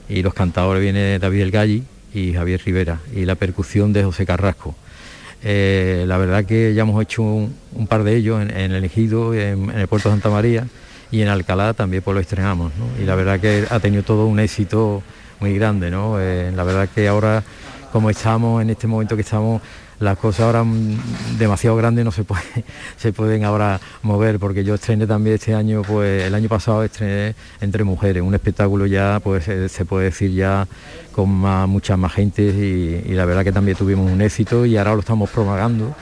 y 0.09 0.23
los 0.23 0.33
cantadores 0.33 0.83
viene 0.83 1.19
David 1.19 1.43
El 1.43 1.51
Galli 1.51 1.85
y 2.15 2.33
Javier 2.33 2.63
Rivera 2.65 3.01
y 3.15 3.27
la 3.27 3.35
percusión 3.35 3.93
de 3.93 4.03
José 4.03 4.25
Carrasco. 4.25 4.75
Eh, 5.43 6.05
la 6.07 6.19
verdad 6.19 6.45
que 6.45 6.75
ya 6.75 6.83
hemos 6.83 7.01
hecho 7.03 7.23
un, 7.23 7.87
par 7.89 8.03
de 8.03 8.17
ellos 8.17 8.41
en, 8.43 8.73
el 8.73 8.85
Ejido, 8.85 9.35
en, 9.35 9.71
el 9.71 9.87
Puerto 9.87 10.11
Santa 10.11 10.31
María 10.31 10.67
y 11.11 11.23
en 11.23 11.29
Alcalá 11.29 11.75
también 11.75 12.03
pues 12.03 12.15
lo 12.15 12.21
estrenamos. 12.21 12.73
Y 13.01 13.05
la 13.05 13.15
verdad 13.15 13.41
que 13.41 13.65
ha 13.71 13.81
tenido 13.81 14.03
todo 14.03 14.27
un 14.27 14.41
éxito 14.41 15.03
muy 15.41 15.55
grande. 15.55 15.91
¿no? 15.91 16.21
Eh, 16.21 16.53
la 16.55 16.65
verdad 16.65 16.89
que 16.93 17.09
ahora, 17.09 17.43
como 17.93 18.11
estamos 18.11 18.63
en 18.63 18.71
este 18.71 18.87
momento 18.87 19.17
que 19.17 19.23
estamos 19.23 19.63
las 20.01 20.19
cosas 20.19 20.41
ahora 20.47 20.65
mm, 20.65 21.39
demasiado 21.39 21.77
grandes 21.77 22.05
no 22.05 22.13
se 22.13 22.25
puede, 22.25 22.43
se 22.97 23.13
pueden 23.13 23.45
ahora 23.45 23.81
mover 24.03 24.39
porque 24.39 24.65
yo 24.65 24.75
estrené 24.75 25.07
también 25.07 25.35
este 25.35 25.55
año 25.55 25.83
pues 25.83 26.25
el 26.25 26.35
año 26.35 26.49
pasado 26.49 26.85
estrené 26.85 27.35
entre 27.61 27.85
mujeres 27.85 28.23
un 28.23 28.35
espectáculo 28.35 28.87
ya 28.87 29.21
pues 29.23 29.49
eh, 29.49 29.69
se 29.69 29.85
puede 29.85 30.07
decir 30.07 30.33
ya 30.33 30.67
con 31.13 31.31
más, 31.31 31.69
mucha 31.69 31.97
más 31.97 32.13
gente 32.13 32.43
y, 32.43 33.11
y, 33.11 33.15
la 33.15 33.25
verdad 33.25 33.43
que 33.43 33.53
también 33.53 33.77
tuvimos 33.77 34.11
un 34.11 34.23
éxito 34.23 34.65
y 34.65 34.77
ahora 34.77 34.95
lo 34.95 35.01
estamos 35.01 35.29
propagando 35.31 35.95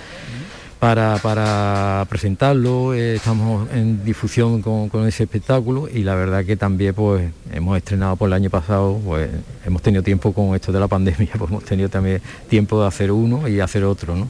para, 0.95 2.07
presentarlo, 2.09 2.95
eh, 2.95 3.17
estamos 3.17 3.69
en 3.73 4.05
difusión 4.05 4.63
con, 4.63 4.89
ese 5.07 5.25
espectáculo 5.25 5.89
y 5.93 6.05
la 6.05 6.15
verdad 6.15 6.45
que 6.45 6.57
también 6.57 6.95
pues 6.95 7.29
hemos 7.53 7.77
estrenado 7.77 8.15
por 8.15 8.29
el 8.29 8.35
año 8.35 8.51
pasado, 8.51 9.01
pues 9.05 9.29
hemos 9.65 9.83
tenido 9.83 10.05
tiempo 10.05 10.33
con 10.33 10.55
esto 10.55 10.71
de 10.71 10.79
la 10.79 10.87
pandemia, 10.87 11.31
pues 11.39 11.51
hemos 11.51 11.65
tenido 11.65 11.89
también 11.89 12.23
tiempo 12.49 12.81
de 12.81 12.87
hacer 12.87 13.11
uno 13.11 13.49
y 13.49 13.59
hacer 13.59 13.83
otro, 13.83 14.15
¿no? 14.15 14.29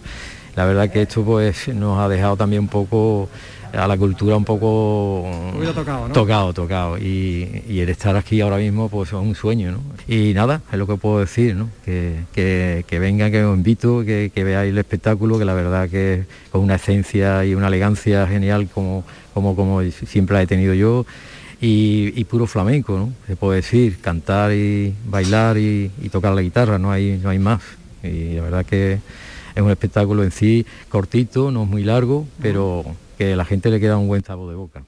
La 0.54 0.64
verdad 0.64 0.90
que 0.90 1.02
esto 1.02 1.22
pues 1.22 1.68
nos 1.68 1.98
ha 1.98 2.08
dejado 2.08 2.36
también 2.38 2.62
un 2.62 2.68
poco 2.68 3.28
a 3.76 3.86
la 3.86 3.96
cultura 3.96 4.36
un 4.36 4.44
poco 4.44 5.24
tocado, 5.74 6.08
tocado, 6.08 6.52
tocado. 6.52 6.98
Y, 6.98 7.62
el 7.68 7.88
estar 7.88 8.16
aquí 8.16 8.40
ahora 8.40 8.56
mismo 8.56 8.88
pues 8.88 9.08
es 9.08 9.14
un 9.14 9.34
sueño, 9.34 9.72
¿no? 9.72 9.80
Y 10.08 10.32
nada, 10.34 10.62
es 10.72 10.78
lo 10.78 10.86
que 10.86 10.96
puedo 10.96 11.20
decir, 11.20 11.54
¿no? 11.54 11.68
Que, 11.84 12.24
que, 12.32 12.98
vengan, 12.98 13.30
que 13.30 13.44
os 13.44 13.56
invito, 13.56 14.04
que, 14.04 14.30
veáis 14.34 14.70
el 14.70 14.78
espectáculo, 14.78 15.38
que 15.38 15.44
la 15.44 15.54
verdad 15.54 15.88
que 15.88 16.24
con 16.50 16.62
una 16.62 16.76
esencia 16.76 17.44
y 17.44 17.54
una 17.54 17.68
elegancia 17.68 18.26
genial 18.26 18.68
como, 18.72 19.04
como, 19.34 19.54
como 19.54 19.82
siempre 19.82 20.34
la 20.34 20.42
he 20.42 20.46
tenido 20.46 20.74
yo. 20.74 21.04
Y, 21.60 22.24
puro 22.24 22.46
flamenco, 22.46 22.98
¿no? 22.98 23.12
Se 23.26 23.36
puede 23.36 23.56
decir, 23.56 23.98
cantar 24.00 24.52
y 24.52 24.94
bailar 25.06 25.58
y, 25.58 25.90
tocar 26.10 26.34
la 26.34 26.42
guitarra, 26.42 26.78
no 26.78 26.90
hay, 26.90 27.20
no 27.22 27.30
hay 27.30 27.38
más. 27.38 27.62
Y 28.02 28.34
la 28.34 28.42
verdad 28.42 28.66
que 28.66 29.00
es 29.54 29.62
un 29.62 29.70
espectáculo 29.70 30.22
en 30.22 30.30
sí 30.30 30.66
cortito, 30.88 31.50
no 31.50 31.64
es 31.64 31.68
muy 31.68 31.82
largo, 31.82 32.26
pero 32.40 32.84
que 33.16 33.32
a 33.32 33.36
la 33.36 33.44
gente 33.44 33.70
le 33.70 33.80
queda 33.80 33.96
un 33.96 34.08
buen 34.08 34.24
sabor 34.24 34.48
de 34.50 34.56
boca 34.56 34.82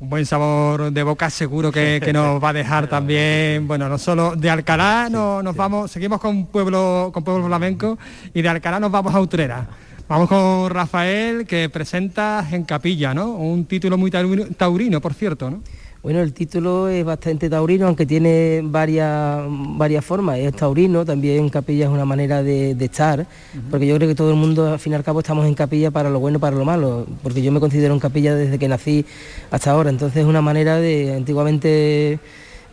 un 0.00 0.10
buen 0.10 0.24
sabor 0.26 0.92
de 0.92 1.02
boca 1.02 1.28
seguro 1.28 1.72
que, 1.72 2.00
nos 2.12 2.42
va 2.42 2.50
a 2.50 2.52
dejar 2.52 2.86
también, 2.88 3.66
bueno, 3.66 3.88
no 3.88 3.98
solo 3.98 4.36
de 4.36 4.48
Alcalá, 4.48 5.08
no, 5.10 5.42
nos 5.42 5.56
vamos, 5.56 5.90
seguimos 5.90 6.20
con 6.20 6.46
pueblo, 6.46 7.10
con 7.12 7.24
pueblo 7.24 7.46
flamenco 7.46 7.98
y 8.32 8.42
de 8.42 8.48
Alcalá 8.48 8.78
nos 8.78 8.92
vamos 8.92 9.14
a 9.14 9.20
Utrera. 9.20 9.66
Vamos 10.08 10.28
con 10.28 10.70
Rafael 10.70 11.46
que 11.46 11.68
presenta 11.68 12.46
en 12.50 12.64
capilla, 12.64 13.12
¿no? 13.12 13.32
Un 13.32 13.66
título 13.66 13.98
muy 13.98 14.10
taurino, 14.10 15.00
por 15.02 15.12
cierto, 15.12 15.50
¿no? 15.50 15.62
Bueno, 16.00 16.20
el 16.20 16.32
título 16.32 16.88
es 16.88 17.04
bastante 17.04 17.50
taurino, 17.50 17.88
aunque 17.88 18.06
tiene 18.06 18.60
varias, 18.62 19.42
varias 19.48 20.04
formas. 20.04 20.38
Es 20.38 20.54
taurino, 20.54 21.04
también 21.04 21.38
en 21.38 21.48
capilla 21.48 21.86
es 21.86 21.90
una 21.90 22.04
manera 22.04 22.40
de, 22.40 22.70
estar, 22.78 23.26
porque 23.68 23.86
yo 23.88 23.96
creo 23.96 24.08
que 24.08 24.14
todo 24.14 24.30
el 24.30 24.36
mundo, 24.36 24.72
al 24.72 24.78
fin 24.78 24.92
y 24.92 24.96
al 24.96 25.02
cabo, 25.02 25.18
estamos 25.18 25.44
en 25.44 25.54
capilla 25.54 25.90
para 25.90 26.08
lo 26.08 26.20
bueno 26.20 26.38
y 26.38 26.40
para 26.40 26.56
lo 26.56 26.64
malo, 26.64 27.04
porque 27.20 27.42
yo 27.42 27.50
me 27.50 27.58
considero 27.58 27.94
en 27.94 28.00
capilla 28.00 28.36
desde 28.36 28.60
que 28.60 28.68
nací 28.68 29.04
hasta 29.50 29.72
ahora. 29.72 29.90
Entonces 29.90 30.22
es 30.22 30.26
una 30.26 30.40
manera 30.40 30.76
de, 30.76 31.14
antiguamente 31.14 32.20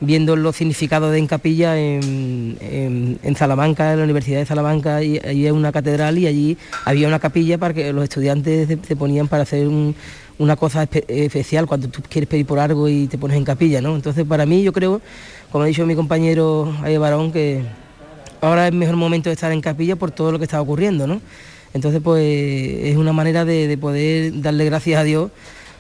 viendo 0.02 0.36
los 0.36 0.58
significados 0.58 1.12
de 1.12 1.18
en 1.18 1.26
capilla 1.26 1.80
en, 1.80 2.58
en, 3.24 3.36
Salamanca, 3.36 3.94
en 3.94 4.00
la 4.00 4.04
Universidad 4.04 4.40
de 4.40 4.46
Salamanca, 4.46 5.02
y 5.02 5.18
allí 5.18 5.48
es 5.48 5.52
una 5.52 5.72
catedral 5.72 6.20
y 6.20 6.28
allí 6.28 6.58
había 6.84 7.08
una 7.08 7.20
capilla 7.20 7.58
para 7.58 7.74
que 7.74 7.92
los 7.92 8.04
estudiantes 8.04 8.68
se 8.86 8.96
ponían 8.96 9.28
para 9.28 9.44
hacer 9.44 9.68
un, 9.68 9.96
una 10.38 10.56
cosa 10.56 10.88
especial 11.08 11.66
cuando 11.66 11.88
tú 11.88 12.02
quieres 12.08 12.28
pedir 12.28 12.46
por 12.46 12.60
algo 12.60 12.90
y 12.90 13.08
te 13.08 13.18
pones 13.18 13.38
en 13.38 13.46
capilla, 13.46 13.82
¿no? 13.82 13.96
Entonces 13.96 14.26
para 14.26 14.46
mí 14.46 14.64
yo 14.64 14.74
creo, 14.74 15.02
como 15.52 15.64
ha 15.64 15.68
dicho 15.68 15.86
mi 15.86 15.96
compañero 15.96 16.76
Aye 16.84 16.98
Barón, 16.98 17.32
que 17.32 17.64
ahora 18.42 18.68
es 18.68 18.74
mejor 18.74 18.96
momento 18.96 19.30
de 19.30 19.34
estar 19.34 19.52
en 19.52 19.62
capilla 19.62 19.96
por 19.96 20.12
todo 20.12 20.32
lo 20.32 20.38
que 20.38 20.46
está 20.46 20.62
ocurriendo, 20.62 21.08
¿no? 21.08 21.22
Entonces 21.74 22.02
pues 22.04 22.24
es 22.24 22.98
una 22.98 23.14
manera 23.14 23.46
de, 23.46 23.78
poder 23.78 24.42
darle 24.42 24.66
gracias 24.66 25.00
a 25.00 25.04
Dios 25.04 25.32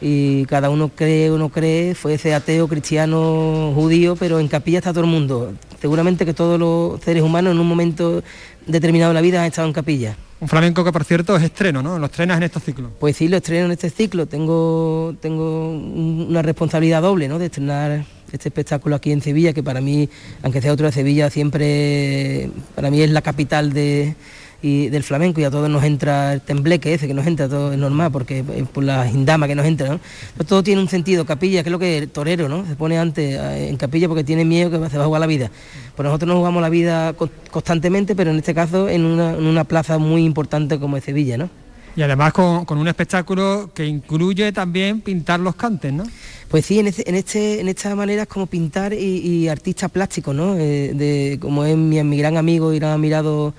y 0.01 0.45
cada 0.45 0.69
uno 0.69 0.89
cree 0.89 1.29
o 1.31 1.37
no 1.37 1.49
cree, 1.49 1.95
fuese 1.95 2.33
ateo, 2.33 2.67
cristiano, 2.67 3.71
judío, 3.75 4.15
pero 4.15 4.39
en 4.39 4.47
capilla 4.47 4.79
está 4.79 4.91
todo 4.91 5.03
el 5.03 5.09
mundo. 5.09 5.53
Seguramente 5.81 6.25
que 6.25 6.33
todos 6.33 6.59
los 6.59 7.01
seres 7.01 7.23
humanos 7.23 7.53
en 7.53 7.59
un 7.59 7.67
momento 7.67 8.23
determinado 8.65 9.11
de 9.11 9.15
la 9.15 9.21
vida 9.21 9.41
han 9.41 9.47
estado 9.47 9.67
en 9.67 9.73
capilla. 9.73 10.17
Un 10.39 10.49
flamenco 10.49 10.83
que 10.83 10.91
por 10.91 11.05
cierto 11.05 11.35
es 11.37 11.43
estreno, 11.43 11.81
¿no? 11.81 11.97
¿Lo 11.97 12.07
estrenas 12.07 12.37
en 12.37 12.43
estos 12.43 12.63
ciclos? 12.63 12.91
Pues 12.99 13.15
sí, 13.15 13.27
lo 13.27 13.37
estreno 13.37 13.65
en 13.65 13.71
este 13.71 13.89
ciclo. 13.89 14.25
Tengo, 14.25 15.15
tengo 15.21 15.71
una 15.71 16.41
responsabilidad 16.41 17.01
doble, 17.01 17.27
¿no? 17.27 17.39
De 17.39 17.45
estrenar 17.45 18.05
este 18.31 18.49
espectáculo 18.49 18.97
aquí 18.97 19.11
en 19.11 19.21
Sevilla, 19.21 19.53
que 19.53 19.63
para 19.63 19.79
mí, 19.79 20.09
aunque 20.43 20.61
sea 20.61 20.73
otro 20.73 20.87
de 20.87 20.91
Sevilla, 20.91 21.29
siempre 21.29 22.49
para 22.75 22.91
mí 22.91 23.01
es 23.01 23.09
la 23.11 23.21
capital 23.21 23.71
de, 23.71 24.15
y 24.61 24.89
del 24.89 25.03
flamenco 25.03 25.41
y 25.41 25.43
a 25.43 25.51
todos 25.51 25.69
nos 25.69 25.83
entra 25.83 26.33
el 26.33 26.41
tembleque 26.41 26.93
ese 26.93 27.07
que 27.07 27.13
nos 27.13 27.27
entra, 27.27 27.47
todo 27.47 27.71
es 27.71 27.77
normal, 27.77 28.11
porque 28.11 28.43
por 28.43 28.83
la 28.83 29.09
indama 29.09 29.47
que 29.47 29.55
nos 29.55 29.65
entra, 29.65 29.89
¿no? 29.89 29.99
todo 30.45 30.63
tiene 30.63 30.81
un 30.81 30.89
sentido, 30.89 31.25
capilla, 31.25 31.63
que 31.63 31.69
es 31.69 31.71
lo 31.71 31.79
que 31.79 31.97
el 31.97 32.09
torero, 32.09 32.49
¿no? 32.49 32.65
Se 32.65 32.75
pone 32.75 32.97
antes 32.97 33.37
eh, 33.39 33.69
en 33.69 33.77
capilla 33.77 34.07
porque 34.07 34.23
tiene 34.23 34.45
miedo 34.45 34.69
que 34.71 34.89
se 34.89 34.97
va 34.97 35.03
a 35.03 35.07
jugar 35.07 35.21
la 35.21 35.27
vida. 35.27 35.51
Pues 35.95 36.05
nosotros 36.05 36.27
nos 36.27 36.37
jugamos 36.37 36.61
la 36.61 36.69
vida 36.69 37.13
constantemente, 37.51 38.15
pero 38.15 38.31
en 38.31 38.37
este 38.37 38.53
caso 38.53 38.89
en 38.89 39.05
una, 39.05 39.63
plaza 39.65 39.97
muy 39.97 40.25
importante 40.25 40.79
como 40.79 40.97
es 40.97 41.03
Sevilla, 41.03 41.37
¿no? 41.37 41.49
Y 41.95 42.01
además 42.01 42.33
con, 42.33 42.65
un 42.77 42.87
espectáculo 42.87 43.71
que 43.73 43.85
incluye 43.85 44.51
también 44.51 45.01
pintar 45.01 45.39
los 45.39 45.55
cantes, 45.55 45.93
¿no? 45.93 46.03
Pues 46.49 46.65
sí, 46.65 46.79
en, 46.79 46.87
este, 46.87 47.09
en, 47.09 47.15
este, 47.15 47.61
en 47.61 47.69
esta 47.69 47.95
manera 47.95 48.23
es 48.23 48.27
como 48.27 48.47
pintar 48.47 48.93
y, 48.93 49.47
artista 49.47 49.87
plástico, 49.87 50.33
¿no? 50.33 50.55
Eh, 50.57 50.91
de, 50.93 51.37
como 51.39 51.63
es 51.65 51.77
mi, 51.77 52.03
mi 52.03 52.17
gran 52.17 52.37
amigo 52.37 52.73
y 52.73 52.79
gran 52.79 52.91
admirado 52.91 53.53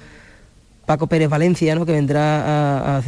Paco 0.87 1.09
Pérez 1.09 1.29
Valencia, 1.29 1.75
¿no? 1.75 1.85
que 1.85 1.93
vendrá 1.93 2.99
a, 2.99 3.03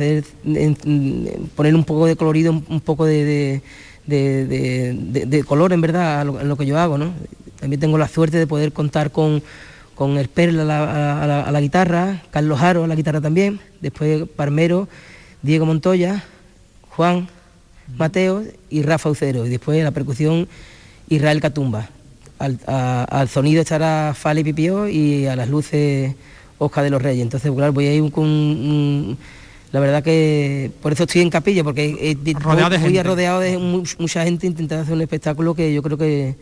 poner 1.55 1.75
un 1.75 1.85
poco 1.85 2.07
de 2.07 2.17
colorido, 2.17 2.53
un, 2.53 2.81
poco 2.81 3.07
de, 3.07 3.63
color 5.47 5.73
en 5.73 5.81
verdad 5.81 6.21
a 6.21 6.25
lo, 6.25 6.57
que 6.57 6.67
yo 6.67 6.79
hago. 6.79 6.99
¿no? 6.99 7.13
También 7.61 7.81
tengo 7.81 7.97
la 7.97 8.09
suerte 8.09 8.37
de 8.37 8.49
poder 8.49 8.73
contar 8.73 9.13
con, 9.13 9.43
con 9.95 10.19
el 10.19 10.29
Perla 10.29 10.63
a 10.63 11.51
la, 11.53 11.61
guitarra, 11.61 12.23
Carlos 12.31 12.59
Jaro 12.59 12.85
a 12.85 12.87
la 12.89 12.97
guitarra 12.97 13.21
también, 13.21 13.61
después 13.81 14.29
Parmero, 14.37 14.89
Diego 15.43 15.65
Montoya, 15.65 16.25
Juan, 16.91 17.29
Mateo 17.97 18.43
y 18.71 18.83
Rafa 18.83 19.09
Ucero, 19.09 19.47
y 19.47 19.51
después 19.51 19.83
la 19.83 19.93
percusión 19.93 20.49
Israel 21.09 21.41
Catumba. 21.41 21.89
Al, 22.39 23.29
sonido 23.29 23.61
estará 23.61 24.15
Fale 24.17 24.45
Pipio 24.45 24.89
y 24.89 25.27
a 25.27 25.35
las 25.35 25.49
luces 25.49 26.15
Oscar 26.59 26.85
de 26.85 26.91
los 26.91 27.01
Reyes. 27.01 27.23
Entonces, 27.23 27.51
claro, 27.53 27.73
voy 27.73 27.87
a 27.87 27.95
ir 27.95 28.11
con... 28.13 29.17
la 29.73 29.81
verdad 29.81 30.03
que 30.03 30.71
por 30.83 30.93
eso 30.93 31.05
estoy 31.05 31.23
en 31.23 31.31
capilla, 31.31 31.65
porque 31.65 32.17
rodeado 32.41 33.03
rodeado 33.05 33.41
de 33.41 33.59
mucha 33.59 34.25
gente 34.25 34.47
intentando 34.47 34.83
hacer 34.83 34.95
un 34.95 35.03
espectáculo 35.03 35.55
que 35.55 35.73
yo 35.73 35.83
creo 35.83 35.99
que 35.99 36.37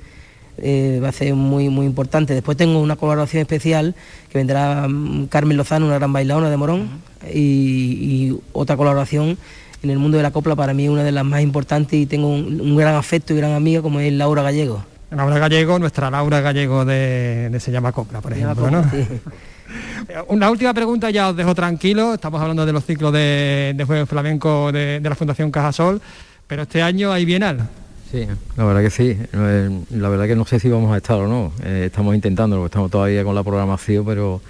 eh, 0.58 1.00
va 1.02 1.08
a 1.08 1.12
ser 1.12 1.34
muy 1.34 1.68
muy 1.68 1.86
importante. 1.86 2.34
Después 2.34 2.56
tengo 2.56 2.80
una 2.80 2.96
colaboración 2.96 3.42
especial 3.42 3.94
que 4.30 4.38
vendrá 4.38 4.88
mm, 4.88 5.26
Carmen 5.26 5.56
Lozano, 5.56 5.86
una 5.86 5.96
gran 5.96 6.12
bailadora 6.12 6.48
de 6.48 6.56
Morón, 6.56 6.88
y, 7.32 8.34
otra 8.52 8.76
colaboración 8.76 9.36
en 9.82 9.90
el 9.90 9.98
mundo 9.98 10.16
de 10.16 10.22
la 10.22 10.30
copla 10.30 10.56
para 10.56 10.72
mí 10.72 10.88
una 10.88 11.04
de 11.04 11.12
las 11.12 11.24
más 11.24 11.42
importantes 11.42 11.98
y 11.98 12.06
tengo 12.06 12.28
un, 12.28 12.76
gran 12.76 12.94
afecto 12.94 13.34
y 13.34 13.36
gran 13.36 13.52
amiga 13.52 13.82
como 13.82 14.00
es 14.00 14.12
Laura 14.12 14.42
Gallego. 14.42 14.82
Laura 15.10 15.38
Gallego, 15.38 15.78
nuestra 15.78 16.10
Laura 16.10 16.40
Gallego 16.40 16.84
de, 16.84 17.56
Se 17.60 17.70
llama 17.70 17.92
Copla, 17.92 18.20
por 18.20 18.32
ejemplo, 18.32 18.70
¿no? 18.70 18.84
Una 20.28 20.50
última 20.50 20.74
pregunta, 20.74 21.10
ya 21.10 21.30
os 21.30 21.36
dejo 21.36 21.54
tranquilo. 21.54 22.14
Estamos 22.14 22.40
hablando 22.40 22.66
de 22.66 22.72
los 22.72 22.84
ciclos 22.84 23.12
de, 23.12 23.72
de 23.76 23.84
juego 23.84 24.06
flamenco 24.06 24.72
de, 24.72 25.00
la 25.02 25.14
Fundación 25.14 25.50
Cajasol, 25.50 26.00
pero 26.46 26.62
este 26.62 26.82
año 26.82 27.12
hay 27.12 27.24
bienal. 27.24 27.68
Sí, 28.10 28.26
la 28.56 28.64
verdad 28.64 28.82
que 28.82 28.90
sí. 28.90 29.16
Eh, 29.32 29.80
la 29.90 30.08
verdad 30.08 30.26
que 30.26 30.36
no 30.36 30.44
sé 30.44 30.60
si 30.60 30.68
vamos 30.68 30.92
a 30.92 30.96
estar 30.96 31.18
o 31.18 31.26
no. 31.26 31.52
Eh, 31.64 31.84
estamos 31.86 32.14
intentando, 32.14 32.64
estamos 32.64 32.90
todavía 32.90 33.24
con 33.24 33.34
la 33.34 33.42
programación, 33.42 34.04
pero 34.04 34.40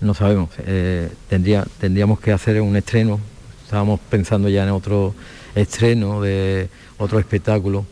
no 0.00 0.14
sabemos. 0.14 0.50
Eh, 0.66 1.08
tendría, 1.28 1.64
tendríamos 1.80 2.20
que 2.20 2.32
hacer 2.32 2.60
un 2.60 2.76
estreno. 2.76 3.20
Estábamos 3.64 4.00
pensando 4.08 4.48
ya 4.48 4.64
en 4.64 4.70
otro 4.70 5.14
estreno 5.54 6.20
de 6.20 6.68
otro 6.98 7.18
espectáculo 7.18 7.86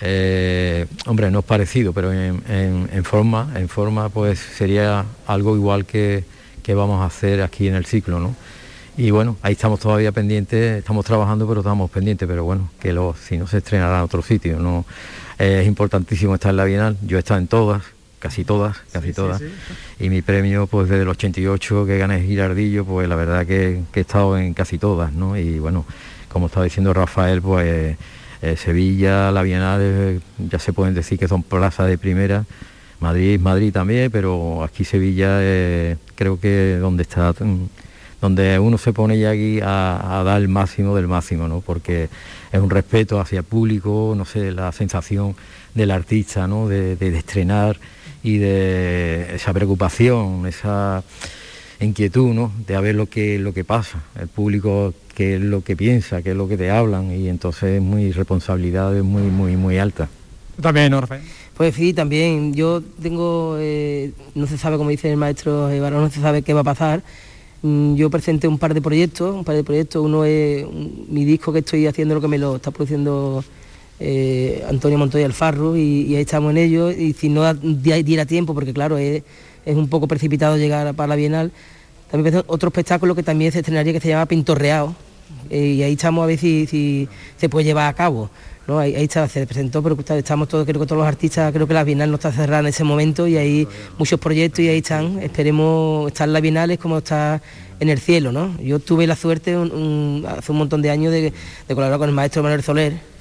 eh, 0.00 0.86
hombre, 1.06 1.30
no 1.30 1.40
es 1.40 1.44
parecido, 1.44 1.92
pero 1.92 2.12
en, 2.12 3.04
forma, 3.04 3.52
en 3.56 3.68
forma 3.68 4.08
pues 4.08 4.38
sería 4.38 5.04
algo 5.26 5.56
igual 5.56 5.86
que, 5.86 6.24
vamos 6.68 7.00
a 7.00 7.06
hacer 7.06 7.42
aquí 7.42 7.68
en 7.68 7.74
el 7.74 7.86
ciclo, 7.86 8.18
¿no? 8.18 8.34
Y 8.98 9.10
bueno, 9.10 9.36
ahí 9.42 9.52
estamos 9.52 9.78
todavía 9.78 10.10
pendientes, 10.10 10.78
estamos 10.78 11.04
trabajando, 11.04 11.46
pero 11.46 11.60
estamos 11.60 11.90
pendientes, 11.90 12.26
pero 12.26 12.44
bueno, 12.44 12.70
que 12.80 12.92
lo, 12.92 13.14
si 13.14 13.36
no 13.36 13.46
se 13.46 13.58
estrenará 13.58 13.98
en 13.98 14.02
otro 14.02 14.22
sitio, 14.22 14.58
¿no? 14.58 14.84
es 15.38 15.66
importantísimo 15.66 16.34
estar 16.34 16.50
en 16.50 16.56
la 16.56 16.64
Bienal, 16.64 16.96
yo 17.02 17.18
he 17.18 17.20
estado 17.20 17.38
en 17.38 17.46
todas, 17.46 17.82
casi 18.18 18.42
todas, 18.42 18.78
casi 18.90 19.12
todas, 19.12 19.42
y 20.00 20.08
mi 20.08 20.22
premio 20.22 20.66
pues 20.66 20.88
desde 20.88 21.02
el 21.02 21.08
88 21.08 21.84
que 21.84 21.98
gané 21.98 22.22
Girardillo, 22.22 22.86
pues 22.86 23.06
la 23.06 23.16
verdad 23.16 23.46
que, 23.46 23.82
que 23.92 24.00
he 24.00 24.02
estado 24.02 24.38
en 24.38 24.54
casi 24.54 24.78
todas, 24.78 25.12
¿no? 25.12 25.36
Y 25.36 25.58
bueno, 25.58 25.84
como 26.30 26.46
estaba 26.46 26.64
diciendo 26.64 26.94
Rafael, 26.94 27.42
pues 27.42 27.66
eh, 27.66 27.96
Sevilla, 28.56 29.32
la 29.32 29.42
Bienal, 29.42 29.80
eh, 29.82 30.20
ya 30.38 30.58
se 30.58 30.72
pueden 30.72 30.94
decir 30.94 31.18
que 31.18 31.26
son 31.26 31.42
plazas 31.42 31.88
de 31.88 31.98
primera. 31.98 32.44
Madrid, 33.00 33.40
Madrid 33.40 33.72
también, 33.72 34.10
pero 34.10 34.62
aquí 34.62 34.84
Sevilla 34.84 35.38
eh, 35.40 35.96
creo 36.14 36.38
que 36.38 36.76
donde 36.76 37.02
está, 37.02 37.32
mm, 37.32 37.68
donde 38.20 38.58
uno 38.58 38.78
se 38.78 38.92
pone 38.92 39.18
ya 39.18 39.30
aquí 39.30 39.60
a, 39.62 40.22
dar 40.24 40.40
el 40.40 40.48
máximo 40.48 40.94
del 40.96 41.06
máximo, 41.08 41.48
¿no? 41.48 41.60
Porque 41.60 42.08
es 42.52 42.60
un 42.60 42.70
respeto 42.70 43.20
hacia 43.20 43.40
el 43.40 43.44
público, 43.44 44.14
no 44.16 44.24
sé, 44.24 44.52
la 44.52 44.72
sensación 44.72 45.34
del 45.74 45.90
artista, 45.90 46.46
¿no? 46.46 46.68
De, 46.68 46.96
estrenar 47.16 47.78
y 48.22 48.38
de 48.38 49.34
esa 49.34 49.52
preocupación, 49.52 50.46
esa 50.46 51.02
inquietud, 51.80 52.32
¿no? 52.32 52.52
De 52.66 52.80
ver 52.80 52.94
lo 52.94 53.06
que, 53.06 53.38
lo 53.38 53.52
que 53.52 53.64
pasa. 53.64 54.02
El 54.18 54.28
público 54.28 54.94
qué 55.16 55.36
es 55.36 55.40
lo 55.40 55.64
que 55.64 55.74
piensa, 55.74 56.22
qué 56.22 56.30
es 56.32 56.36
lo 56.36 56.46
que 56.46 56.56
te 56.56 56.70
hablan 56.70 57.10
y 57.10 57.28
entonces 57.28 57.76
es 57.76 57.82
muy 57.82 58.12
responsabilidad 58.12 58.94
es 58.96 59.02
muy 59.02 59.22
muy 59.22 59.56
muy 59.56 59.78
alta. 59.78 60.08
También, 60.60 60.94
Orfe. 60.94 61.20
Pues 61.56 61.74
sí, 61.74 61.92
también. 61.92 62.54
Yo 62.54 62.82
tengo, 63.02 63.56
eh, 63.58 64.12
no 64.34 64.46
se 64.46 64.58
sabe, 64.58 64.76
como 64.76 64.90
dice 64.90 65.10
el 65.10 65.16
maestro 65.16 65.74
Ibarón, 65.74 66.02
no 66.02 66.10
se 66.10 66.20
sabe 66.20 66.42
qué 66.42 66.52
va 66.52 66.60
a 66.60 66.64
pasar. 66.64 67.02
Mm, 67.62 67.94
yo 67.94 68.10
presenté 68.10 68.46
un 68.48 68.58
par 68.58 68.74
de 68.74 68.82
proyectos, 68.82 69.34
un 69.34 69.44
par 69.44 69.56
de 69.56 69.64
proyectos. 69.64 70.04
Uno 70.04 70.24
es 70.24 70.66
mi 71.08 71.24
disco 71.24 71.52
que 71.52 71.60
estoy 71.60 71.86
haciendo, 71.86 72.14
lo 72.14 72.20
que 72.20 72.28
me 72.28 72.38
lo 72.38 72.56
está 72.56 72.70
produciendo 72.70 73.42
eh, 74.00 74.64
Antonio 74.68 74.98
Montoya 74.98 75.26
Alfarro 75.26 75.76
y, 75.76 76.14
ahí 76.14 76.22
estamos 76.22 76.50
en 76.50 76.58
ello. 76.58 76.90
Y 76.90 77.12
si 77.14 77.28
no 77.28 77.52
diera 77.54 78.26
tiempo, 78.26 78.54
porque 78.54 78.72
claro, 78.72 78.98
es, 78.98 79.22
es 79.64 79.76
un 79.76 79.88
poco 79.88 80.08
precipitado 80.08 80.56
llegar 80.56 80.94
para 80.94 81.08
la 81.08 81.16
Bienal, 81.16 81.52
también 82.10 82.42
otro 82.46 82.68
espectáculo 82.68 83.14
que 83.14 83.22
también 83.22 83.52
se 83.52 83.58
estrenaría 83.58 83.92
que 83.92 84.00
se 84.00 84.08
llama 84.08 84.26
Pintorreado, 84.26 84.94
eh, 85.50 85.66
y 85.66 85.82
ahí 85.82 85.92
estamos 85.92 86.22
a 86.22 86.26
ver 86.26 86.38
si, 86.38 87.08
se 87.36 87.48
puede 87.48 87.64
llevar 87.64 87.88
a 87.88 87.94
cabo. 87.94 88.30
¿no? 88.66 88.80
Ahí, 88.80 88.94
está, 88.96 89.28
se 89.28 89.46
presentó, 89.46 89.80
pero 89.82 89.96
estamos 90.16 90.48
todos, 90.48 90.66
creo 90.66 90.80
que 90.80 90.86
todos 90.86 90.98
los 90.98 91.06
artistas, 91.06 91.52
creo 91.52 91.68
que 91.68 91.74
la 91.74 91.84
Bienal 91.84 92.10
no 92.10 92.16
está 92.16 92.32
cerrada 92.32 92.60
en 92.60 92.66
ese 92.66 92.82
momento 92.82 93.28
y 93.28 93.36
hay 93.36 93.68
muchos 93.96 94.18
proyectos 94.18 94.60
y 94.60 94.68
ahí 94.68 94.78
están. 94.78 95.20
Esperemos 95.22 96.08
estar 96.08 96.26
en 96.26 96.32
la 96.32 96.40
Bienal 96.40 96.70
es 96.72 96.78
como 96.78 96.98
está 96.98 97.40
en 97.78 97.88
el 97.88 98.00
cielo. 98.00 98.32
¿no? 98.32 98.58
Yo 98.60 98.80
tuve 98.80 99.06
la 99.06 99.14
suerte 99.14 99.54
hace 99.54 100.52
un 100.52 100.58
montón 100.58 100.82
de 100.82 100.90
años 100.90 101.12
de, 101.12 101.32
colaborar 101.68 101.98
con 101.98 102.08
el 102.08 102.14
maestro 102.14 102.42
Manuel 102.42 102.62
Soler 102.62 103.16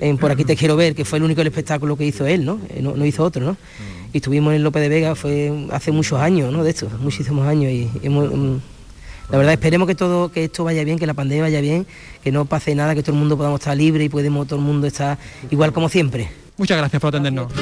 en 0.00 0.18
Por 0.18 0.30
aquí 0.30 0.44
te 0.44 0.56
quiero 0.56 0.76
ver, 0.76 0.94
que 0.94 1.04
fue 1.04 1.18
el 1.18 1.24
único 1.24 1.40
espectáculo 1.40 1.96
que 1.96 2.04
hizo 2.04 2.26
él, 2.26 2.44
¿no? 2.44 2.60
Eh, 2.68 2.82
no, 2.82 3.06
hizo 3.06 3.24
otro, 3.24 3.44
¿no? 3.44 3.56
Y 4.16 4.20
estuvimos 4.20 4.54
en 4.54 4.64
López 4.64 4.80
de 4.80 4.88
Vega, 4.88 5.14
fue 5.14 5.52
hace 5.72 5.92
muchos 5.92 6.18
años, 6.18 6.50
¿no? 6.50 6.64
De 6.64 6.70
esto, 6.70 6.88
muchísimos 7.00 7.46
años 7.46 7.70
y 7.70 7.90
hemos 8.02 8.32
la 9.28 9.36
verdad 9.36 9.52
esperemos 9.52 9.86
que 9.86 9.94
todo, 9.94 10.32
que 10.32 10.44
esto 10.44 10.64
vaya 10.64 10.84
bien, 10.84 10.98
que 10.98 11.06
la 11.06 11.12
pandemia 11.12 11.42
vaya 11.42 11.60
bien, 11.60 11.86
que 12.24 12.32
no 12.32 12.46
pase 12.46 12.74
nada, 12.74 12.94
que 12.94 13.02
todo 13.02 13.12
el 13.12 13.18
mundo 13.18 13.36
podamos 13.36 13.60
estar 13.60 13.76
libre 13.76 14.04
y 14.04 14.08
podemos 14.08 14.46
todo 14.46 14.58
el 14.58 14.64
mundo 14.64 14.86
estar 14.86 15.18
igual 15.50 15.74
como 15.74 15.90
siempre. 15.90 16.30
Muchas 16.56 16.78
gracias 16.78 16.98
por 16.98 17.08
atendernos. 17.08 17.52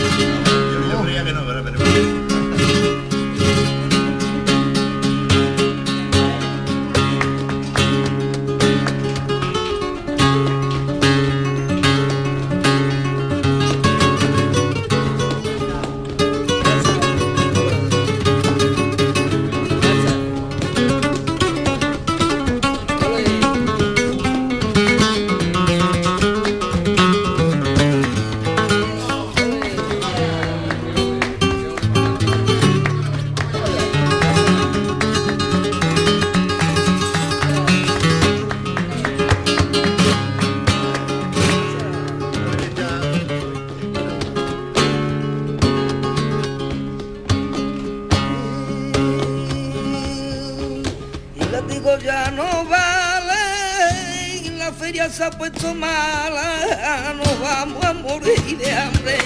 Mala, 55.75 57.15
nos 57.15 57.41
vamos 57.41 57.85
a 57.85 57.93
morir 57.95 58.59
de 58.59 58.73
hambre. 58.73 59.19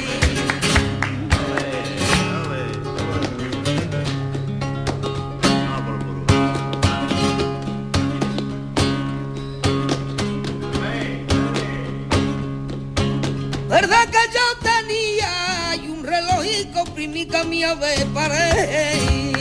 ¿Verdad 13.68 14.09
que 14.09 14.18
yo 14.34 14.46
tenía 14.62 15.76
y 15.76 15.88
un 15.88 16.05
relojico 16.05 16.84
primica 16.94 17.44
mía 17.44 17.74
de 17.74 18.07
pared? 18.07 19.38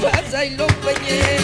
Plaza 0.00 0.44
y 0.44 0.50
los 0.56 0.72
peñé. 0.74 1.38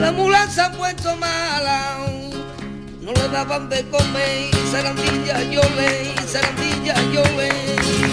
La 0.00 0.12
mula 0.12 0.48
se 0.48 0.60
ha 0.60 0.72
puesto 0.72 1.16
mala, 1.16 1.98
no 3.02 3.12
le 3.12 3.28
daban 3.28 3.68
de 3.68 3.84
comer, 3.90 4.50
zarandilla 4.70 5.42
yo 5.42 5.60
le, 5.76 6.14
zarandilla 6.26 6.94
yo 7.12 7.22
le. 7.36 8.07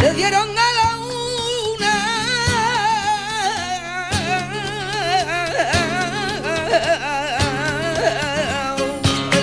Le 0.00 0.14
dieron 0.14 0.48
a 0.48 0.72
la 0.78 0.96
una, 0.96 1.94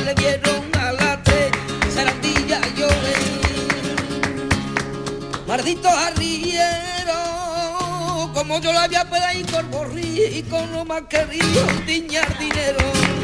le 0.04 0.14
dieron 0.16 0.76
a 0.80 0.92
la 0.94 1.22
tres, 1.24 1.52
y 1.88 1.92
zarandilla 1.92 2.60
yo 2.76 2.88
le. 2.88 3.16
Maldito 5.48 5.90
arriero, 5.90 7.20
como 8.34 8.60
yo 8.60 8.74
la 8.74 8.84
había 8.84 9.08
pedido 9.08 9.48
por 9.52 9.66
borrico, 9.66 10.66
no 10.72 10.84
más 10.86 11.04
querido 11.04 11.66
tiñar 11.86 12.36
dinero. 12.40 13.17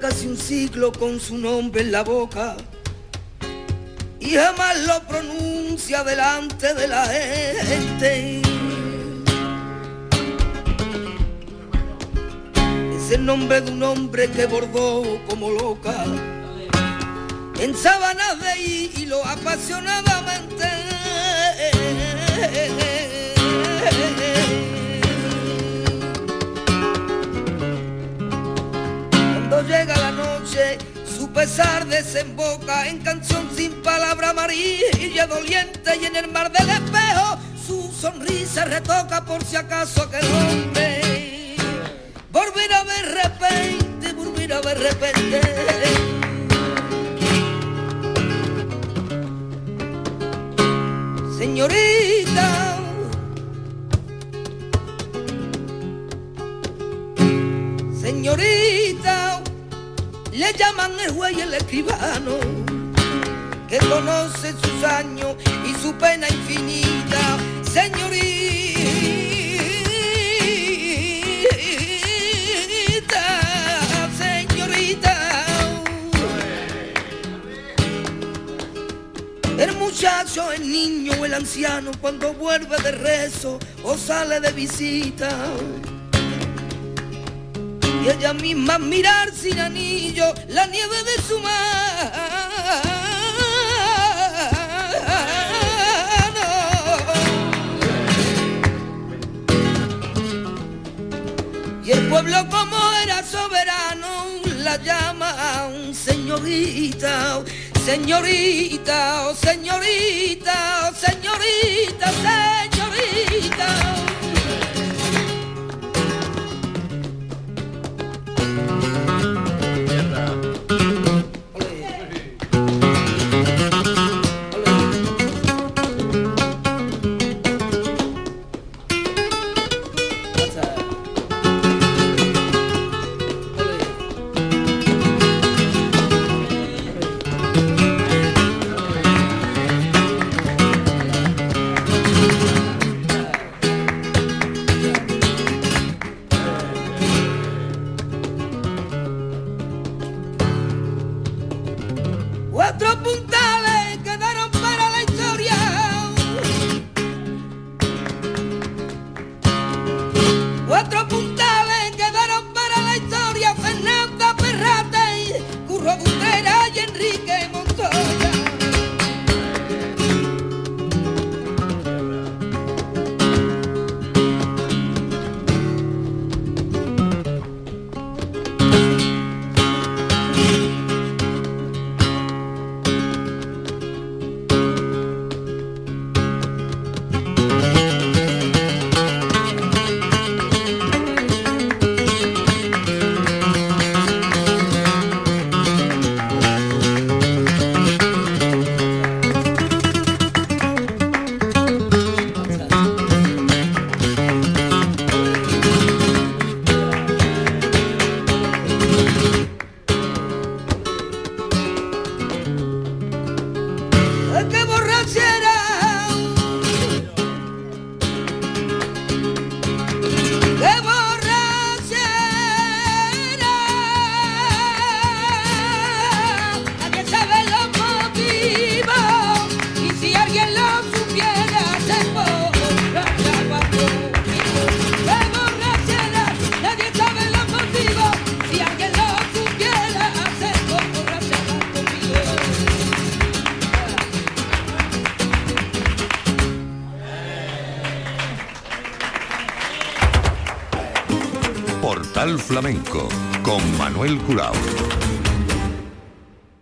Casi 0.00 0.26
un 0.26 0.36
siglo 0.36 0.92
con 0.92 1.18
su 1.18 1.38
nombre 1.38 1.80
en 1.80 1.92
la 1.92 2.02
boca 2.02 2.56
y 4.20 4.32
jamás 4.34 4.78
lo 4.86 5.00
pronuncia 5.08 6.04
delante 6.04 6.74
de 6.74 6.88
la 6.88 7.06
gente. 7.06 8.42
Es 12.94 13.10
el 13.12 13.24
nombre 13.24 13.62
de 13.62 13.70
un 13.70 13.82
hombre 13.82 14.30
que 14.30 14.44
bordó 14.46 15.04
como 15.28 15.50
loca 15.50 16.04
en 17.60 17.74
sábanas 17.74 18.40
de 18.40 18.60
hilo 18.60 19.24
apasionadamente. 19.24 20.64
Pesar 31.44 31.86
desemboca 31.86 32.88
en 32.88 33.00
canción 33.00 33.46
sin 33.54 33.70
palabra 33.82 34.30
amarilla 34.30 35.26
doliente 35.26 35.94
y 36.00 36.06
en 36.06 36.16
el 36.16 36.28
mar 36.28 36.50
del 36.50 36.70
espejo 36.70 37.38
su 37.66 37.92
sonrisa 37.92 38.64
retoca 38.64 39.22
por 39.26 39.44
si 39.44 39.56
acaso 39.56 40.04
aquel 40.04 40.24
hombre. 40.24 41.56
Volver 42.32 42.72
a 42.72 42.84
ver 42.84 43.04
repente, 43.22 44.12
volver 44.14 44.54
a 44.54 44.60
ver 44.62 44.78
repente. 44.78 45.40
Señorita, 51.36 52.78
señorita, 58.00 58.83
le 60.44 60.52
llaman 60.58 60.92
el 61.00 61.10
juez 61.12 61.36
y 61.38 61.40
el 61.40 61.54
escribano, 61.54 62.38
que 63.66 63.78
conoce 63.78 64.52
sus 64.52 64.84
años 64.84 65.36
y 65.64 65.72
su 65.82 65.94
pena 65.94 66.28
infinita. 66.28 67.38
Señorita, 67.62 68.44
señorita. 74.18 75.14
El 79.58 79.76
muchacho, 79.76 80.52
el 80.52 80.70
niño 80.70 81.24
el 81.24 81.32
anciano 81.32 81.90
cuando 82.02 82.34
vuelve 82.34 82.76
de 82.82 82.92
rezo 82.92 83.58
o 83.82 83.96
sale 83.96 84.40
de 84.40 84.52
visita. 84.52 85.30
Y 88.04 88.08
ella 88.10 88.34
misma 88.34 88.78
mirar 88.78 89.32
sin 89.32 89.58
anillo 89.58 90.34
la 90.48 90.66
nieve 90.66 91.02
de 91.04 91.22
su 91.26 91.40
mano. 91.40 91.54
Y 101.82 101.92
el 101.92 102.06
pueblo 102.10 102.46
como 102.50 102.76
era 103.02 103.22
soberano 103.22 104.26
la 104.58 104.76
llama 104.82 105.70
señorita, 105.94 107.42
señorita, 107.86 109.28
oh 109.28 109.34
señorita, 109.34 110.90
oh 110.90 110.94
señorita, 110.94 112.10
señorita. 112.10 112.73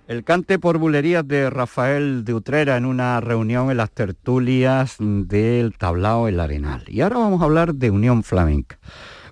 El 0.08 0.24
cante 0.24 0.58
por 0.58 0.78
bulerías 0.78 1.26
de 1.26 1.48
Rafael 1.48 2.24
de 2.24 2.34
Utrera 2.34 2.76
en 2.76 2.84
una 2.84 3.20
reunión 3.20 3.70
en 3.70 3.76
las 3.76 3.92
tertulias 3.92 4.96
del 4.98 5.76
Tablao 5.78 6.26
El 6.26 6.40
Arenal. 6.40 6.82
Y 6.88 7.02
ahora 7.02 7.18
vamos 7.18 7.40
a 7.40 7.44
hablar 7.44 7.74
de 7.74 7.90
Unión 7.90 8.24
Flamenca. 8.24 8.78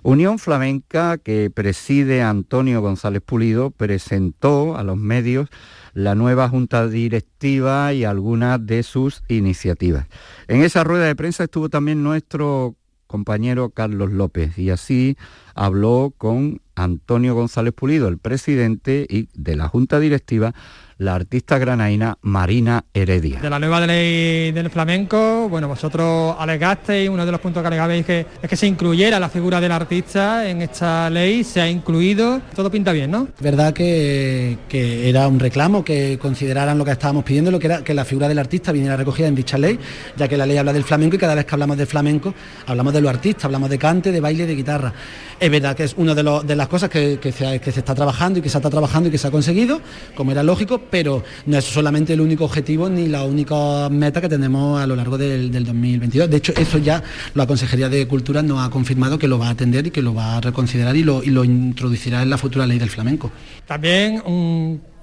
Unión 0.03 0.39
Flamenca 0.39 1.17
que 1.17 1.51
preside 1.53 2.21
Antonio 2.23 2.81
González 2.81 3.21
Pulido 3.21 3.69
presentó 3.69 4.77
a 4.77 4.83
los 4.83 4.97
medios 4.97 5.49
la 5.93 6.15
nueva 6.15 6.47
junta 6.47 6.87
directiva 6.87 7.93
y 7.93 8.05
algunas 8.05 8.65
de 8.65 8.83
sus 8.83 9.23
iniciativas. 9.27 10.07
En 10.47 10.61
esa 10.63 10.83
rueda 10.83 11.05
de 11.05 11.15
prensa 11.15 11.43
estuvo 11.43 11.69
también 11.69 12.01
nuestro 12.01 12.75
compañero 13.11 13.71
Carlos 13.71 14.11
López 14.11 14.57
y 14.57 14.69
así 14.69 15.17
habló 15.53 16.13
con 16.17 16.61
Antonio 16.75 17.35
González 17.35 17.73
Pulido, 17.73 18.07
el 18.07 18.17
presidente 18.17 19.05
y 19.09 19.27
de 19.33 19.57
la 19.57 19.67
Junta 19.67 19.99
Directiva 19.99 20.55
la 21.01 21.15
artista 21.15 21.57
granaína 21.57 22.19
Marina 22.21 22.85
Heredia. 22.93 23.39
De 23.39 23.49
la 23.49 23.57
nueva 23.57 23.85
ley 23.87 24.51
del 24.51 24.69
flamenco, 24.69 25.49
bueno, 25.49 25.67
vosotros 25.67 26.35
alegasteis, 26.37 27.09
uno 27.09 27.25
de 27.25 27.31
los 27.31 27.41
puntos 27.41 27.63
que 27.63 27.67
alegabais 27.67 28.05
que, 28.05 28.27
es 28.39 28.47
que 28.47 28.55
se 28.55 28.67
incluyera 28.67 29.19
la 29.19 29.27
figura 29.27 29.59
del 29.59 29.71
artista 29.71 30.47
en 30.47 30.61
esta 30.61 31.09
ley, 31.09 31.43
se 31.43 31.59
ha 31.59 31.67
incluido, 31.67 32.39
todo 32.55 32.69
pinta 32.69 32.91
bien, 32.91 33.09
¿no? 33.09 33.29
Verdad 33.39 33.73
que, 33.73 34.59
era 34.71 35.27
un 35.27 35.39
reclamo 35.39 35.83
que 35.83 36.19
consideraran 36.21 36.77
lo 36.77 36.85
que 36.85 36.91
estábamos 36.91 37.23
pidiendo, 37.23 37.49
lo 37.49 37.57
que 37.57 37.65
era 37.65 37.83
que 37.83 37.95
la 37.95 38.05
figura 38.05 38.27
del 38.27 38.37
artista 38.37 38.71
viniera 38.71 38.95
recogida 38.95 39.27
en 39.27 39.33
dicha 39.33 39.57
ley, 39.57 39.79
ya 40.15 40.27
que 40.27 40.37
la 40.37 40.45
ley 40.45 40.57
habla 40.57 40.71
del 40.71 40.83
flamenco 40.83 41.15
y 41.15 41.19
cada 41.19 41.33
vez 41.33 41.45
que 41.45 41.55
hablamos 41.55 41.77
de 41.77 41.87
flamenco 41.87 42.31
hablamos 42.67 42.93
de 42.93 43.01
lo 43.01 43.09
artista, 43.09 43.47
hablamos 43.47 43.71
de 43.71 43.79
cante, 43.79 44.11
de 44.11 44.19
baile, 44.19 44.45
de 44.45 44.55
guitarra. 44.55 44.93
Es 45.39 45.49
verdad 45.49 45.75
que 45.75 45.85
es 45.85 45.95
una 45.97 46.13
de, 46.13 46.41
de 46.45 46.55
las 46.55 46.67
cosas 46.67 46.91
que, 46.91 47.17
se, 47.35 47.59
que 47.59 47.71
se 47.71 47.79
está 47.79 47.95
trabajando 47.95 48.37
y 48.37 48.43
que 48.43 48.49
se 48.49 48.59
está 48.59 48.69
trabajando 48.69 49.09
y 49.09 49.11
que 49.11 49.17
se 49.17 49.27
ha 49.27 49.31
conseguido, 49.31 49.81
como 50.13 50.31
era 50.31 50.43
lógico, 50.43 50.79
pero 50.91 51.23
no 51.45 51.57
es 51.57 51.65
solamente 51.65 52.13
el 52.13 52.21
único 52.21 52.45
objetivo 52.45 52.89
ni 52.89 53.07
la 53.07 53.23
única 53.23 53.89
meta 53.89 54.21
que 54.21 54.29
tenemos 54.29 54.79
a 54.79 54.85
lo 54.85 54.95
largo 54.95 55.17
del, 55.17 55.51
2022. 55.51 56.29
De 56.29 56.37
hecho, 56.37 56.53
eso 56.55 56.77
ya 56.77 57.01
la 57.33 57.47
Consejería 57.47 57.89
de 57.89 58.07
Cultura 58.07 58.43
nos 58.43 58.65
ha 58.65 58.69
confirmado 58.69 59.17
que 59.17 59.27
lo 59.27 59.39
va 59.39 59.47
a 59.47 59.51
atender 59.51 59.87
y 59.87 59.91
que 59.91 60.01
lo 60.01 60.13
va 60.13 60.37
a 60.37 60.41
reconsiderar 60.41 60.95
y 60.95 61.03
lo, 61.03 61.43
introducirá 61.43 62.21
en 62.21 62.29
la 62.29 62.37
futura 62.37 62.67
ley 62.67 62.77
del 62.77 62.89
flamenco. 62.89 63.31
También 63.65 64.21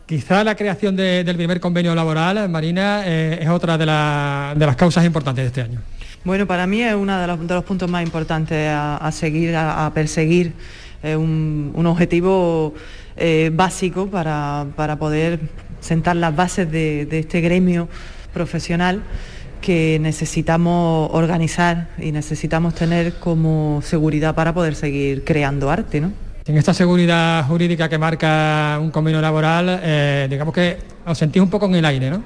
Quizá 0.09 0.43
la 0.43 0.55
creación 0.55 0.97
del 0.97 1.36
primer 1.36 1.61
convenio 1.61 1.95
laboral, 1.95 2.49
Marina, 2.49 3.03
eh, 3.05 3.41
es 3.43 3.49
otra 3.51 3.76
de, 3.76 3.84
las 3.84 4.76
causas 4.76 5.05
importantes 5.05 5.45
de 5.45 5.49
este 5.49 5.61
año. 5.61 5.80
Bueno, 6.24 6.47
para 6.47 6.66
mí 6.66 6.80
es 6.80 6.95
uno 6.95 7.18
de 7.18 7.26
los, 7.26 7.64
puntos 7.64 7.91
más 7.91 8.03
importantes 8.03 8.70
a, 8.72 9.11
seguir, 9.12 9.55
a, 9.55 9.91
perseguir, 9.93 10.55
un, 11.03 11.84
objetivo 11.84 12.72
eh, 13.18 13.51
básico 13.53 14.09
para, 14.09 14.64
poder 14.99 15.41
sentar 15.81 16.16
las 16.16 16.35
bases 16.35 16.70
de, 16.70 17.09
este 17.11 17.41
gremio 17.41 17.89
profesional 18.33 19.03
que 19.61 19.99
necesitamos 20.01 21.11
organizar 21.12 21.89
y 21.99 22.12
necesitamos 22.12 22.74
tener 22.74 23.14
como 23.14 23.81
seguridad 23.83 24.35
para 24.35 24.55
poder 24.55 24.74
seguir 24.74 25.24
creando 25.24 25.70
arte. 25.70 26.01
¿no? 26.01 26.12
En 26.47 26.57
esta 26.57 26.72
seguridad 26.72 27.45
jurídica 27.47 27.89
que 27.89 27.99
marca 27.99 28.79
un 28.81 28.91
convenio 28.91 29.20
laboral, 29.20 29.81
eh, 29.83 30.26
digamos 30.31 30.55
que 30.55 30.79
os 31.05 31.18
sentís 31.18 31.43
un 31.43 31.51
poco 31.51 31.66
en 31.66 31.74
el 31.74 31.85
aire, 31.85 32.11
¿no? 32.11 32.22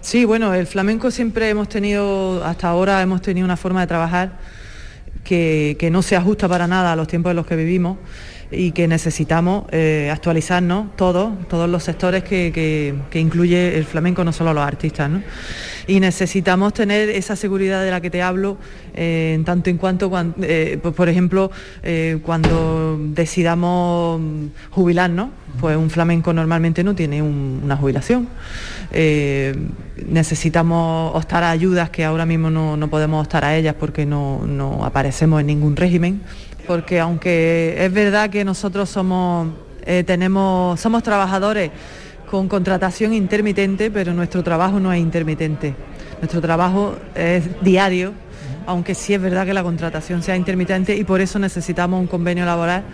Sí, 0.00 0.24
bueno, 0.24 0.54
el 0.54 0.66
flamenco 0.66 1.10
siempre 1.10 1.48
hemos 1.48 1.68
tenido, 1.68 2.44
hasta 2.44 2.68
ahora 2.68 3.02
hemos 3.02 3.20
tenido 3.20 3.44
una 3.44 3.56
forma 3.56 3.80
de 3.80 3.86
trabajar 3.86 4.38
que, 5.24 5.76
que 5.78 5.90
no 5.90 6.02
se 6.02 6.16
ajusta 6.16 6.48
para 6.48 6.66
nada 6.66 6.92
a 6.92 6.96
los 6.96 7.08
tiempos 7.08 7.30
en 7.30 7.36
los 7.36 7.46
que 7.46 7.56
vivimos 7.56 7.98
y 8.50 8.72
que 8.72 8.88
necesitamos 8.88 9.64
eh, 9.72 10.10
actualizarnos 10.10 10.96
todos, 10.96 11.32
todos 11.48 11.68
los 11.68 11.82
sectores 11.82 12.24
que, 12.24 12.94
incluye 13.12 13.76
el 13.76 13.84
flamenco, 13.84 14.24
no 14.24 14.32
solo 14.32 14.54
los 14.54 14.64
artistas. 14.64 15.10
Y 15.86 16.00
necesitamos 16.00 16.74
tener 16.74 17.08
esa 17.10 17.36
seguridad 17.36 17.82
de 17.82 17.90
la 17.90 18.00
que 18.00 18.10
te 18.10 18.22
hablo, 18.22 18.58
eh, 18.94 19.32
en 19.34 19.44
tanto 19.44 19.70
en 19.70 19.76
cuanto, 19.78 20.10
eh, 20.42 20.78
pues, 20.82 20.94
por 20.94 21.08
ejemplo, 21.08 21.50
cuando 22.22 22.98
decidamos 22.98 24.20
jubilarnos, 24.70 25.30
pues 25.60 25.76
un 25.76 25.90
flamenco 25.90 26.32
normalmente 26.32 26.84
no 26.84 26.94
tiene 26.94 27.22
una 27.22 27.76
jubilación. 27.76 28.28
necesitamos 30.06 31.14
optar 31.14 31.44
a 31.44 31.50
ayudas 31.50 31.90
que 31.90 32.04
ahora 32.04 32.26
mismo 32.26 32.50
no, 32.50 32.90
podemos 32.90 33.24
optar 33.24 33.44
a 33.44 33.56
ellas 33.56 33.74
porque 33.78 34.06
no, 34.06 34.46
no 34.46 34.84
aparecemos 34.84 35.40
en 35.40 35.46
ningún 35.46 35.76
régimen 35.76 36.20
porque 36.68 37.00
aunque 37.00 37.74
es 37.78 37.90
verdad 37.92 38.28
que 38.28 38.44
nosotros 38.44 38.90
somos, 38.90 39.48
eh, 39.86 40.04
tenemos, 40.06 40.78
somos 40.78 41.02
trabajadores 41.02 41.70
con 42.30 42.46
contratación 42.46 43.14
intermitente, 43.14 43.90
pero 43.90 44.12
nuestro 44.12 44.44
trabajo 44.44 44.78
no 44.78 44.92
es 44.92 45.00
intermitente. 45.00 45.74
Nuestro 46.20 46.42
trabajo 46.42 46.96
es 47.14 47.44
diario, 47.62 48.12
aunque 48.66 48.94
sí 48.94 49.14
es 49.14 49.20
verdad 49.20 49.46
que 49.46 49.54
la 49.54 49.62
contratación 49.62 50.22
sea 50.22 50.36
intermitente 50.36 50.94
y 50.94 51.04
por 51.04 51.22
eso 51.22 51.38
necesitamos 51.38 52.00
un 52.00 52.06
convenio 52.06 52.44
laboral 52.44 52.84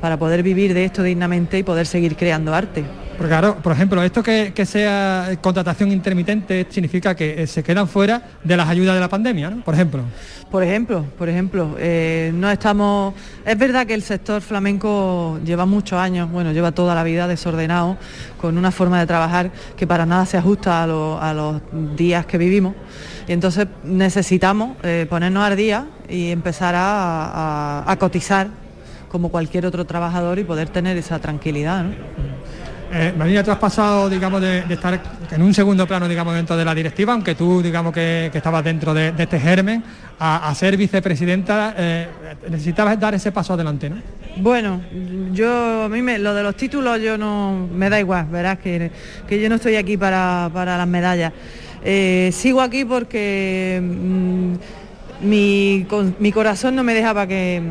para 0.00 0.18
poder 0.18 0.42
vivir 0.42 0.74
de 0.74 0.84
esto 0.84 1.02
dignamente 1.02 1.58
y 1.58 1.62
poder 1.62 1.86
seguir 1.86 2.16
creando 2.16 2.54
arte. 2.54 2.84
Porque 3.16 3.30
claro, 3.30 3.56
por 3.62 3.72
ejemplo, 3.72 4.02
esto 4.02 4.22
que, 4.22 4.52
sea 4.66 5.30
contratación 5.40 5.90
intermitente 5.90 6.66
significa 6.68 7.14
que 7.14 7.42
eh, 7.42 7.46
se 7.46 7.62
quedan 7.62 7.88
fuera 7.88 8.22
de 8.44 8.56
las 8.56 8.68
ayudas 8.68 8.94
de 8.94 9.00
la 9.00 9.08
pandemia, 9.08 9.50
¿no? 9.50 9.64
Por 9.64 9.74
ejemplo. 9.74 10.02
Por 10.50 10.62
ejemplo, 10.62 11.04
por 11.18 11.28
ejemplo, 11.28 11.76
eh, 11.78 12.30
no 12.34 12.50
estamos. 12.50 13.14
Es 13.44 13.58
verdad 13.58 13.86
que 13.86 13.94
el 13.94 14.02
sector 14.02 14.42
flamenco 14.42 15.40
lleva 15.44 15.66
muchos 15.66 15.98
años, 15.98 16.30
bueno, 16.30 16.52
lleva 16.52 16.72
toda 16.72 16.94
la 16.94 17.02
vida 17.02 17.26
desordenado, 17.26 17.96
con 18.40 18.56
una 18.58 18.70
forma 18.70 19.00
de 19.00 19.06
trabajar 19.06 19.50
que 19.76 19.86
para 19.86 20.06
nada 20.06 20.26
se 20.26 20.36
ajusta 20.36 20.82
a, 20.82 21.34
los 21.34 21.60
días 21.96 22.26
que 22.26 22.38
vivimos. 22.38 22.74
Y 23.26 23.32
entonces 23.32 23.66
necesitamos 23.82 24.76
eh, 24.82 25.06
ponernos 25.08 25.42
al 25.42 25.56
día 25.56 25.86
y 26.08 26.30
empezar 26.30 26.74
a, 26.76 27.96
cotizar 27.98 28.48
como 29.16 29.30
cualquier 29.30 29.64
otro 29.64 29.86
trabajador 29.86 30.38
y 30.38 30.44
poder 30.44 30.68
tener 30.68 30.94
esa 30.98 31.18
tranquilidad. 31.18 31.84
¿no? 31.84 31.90
Eh, 32.92 33.14
Marina, 33.16 33.42
tú 33.42 33.50
has 33.50 33.56
pasado, 33.56 34.10
digamos, 34.10 34.42
de, 34.42 34.58
estar 34.68 35.00
en 35.30 35.40
un 35.40 35.54
segundo 35.54 35.86
plano, 35.86 36.06
digamos, 36.06 36.34
dentro 36.34 36.54
de 36.54 36.66
la 36.66 36.74
directiva, 36.74 37.14
aunque 37.14 37.34
tú, 37.34 37.62
digamos, 37.62 37.94
que, 37.94 38.26
estabas 38.26 38.62
dentro 38.62 38.92
de, 38.92 39.14
este 39.16 39.40
germen, 39.40 39.82
a, 40.18 40.54
ser 40.54 40.76
vicepresidenta, 40.76 41.74
eh, 41.78 42.08
necesitabas 42.50 43.00
dar 43.00 43.14
ese 43.14 43.32
paso 43.32 43.54
adelante, 43.54 43.88
¿no? 43.88 43.96
Bueno, 44.36 44.82
yo, 45.32 45.84
a 45.84 45.88
mí 45.88 46.02
me, 46.02 46.18
lo 46.18 46.34
de 46.34 46.42
los 46.42 46.54
títulos 46.56 47.00
yo 47.00 47.16
no, 47.16 47.66
me 47.72 47.88
da 47.88 47.98
igual, 47.98 48.26
verás 48.30 48.58
que, 48.58 48.90
que 49.26 49.40
yo 49.40 49.48
no 49.48 49.54
estoy 49.54 49.76
aquí 49.76 49.96
para, 49.96 50.50
las 50.52 50.88
medallas. 50.88 51.32
Eh, 51.82 52.28
sigo 52.34 52.60
aquí 52.60 52.84
porque... 52.84 53.80
Mm, 53.82 54.54
mi, 55.20 55.86
corazón 56.32 56.74
no 56.74 56.84
me 56.84 56.94
dejaba 56.94 57.26
que, 57.26 57.62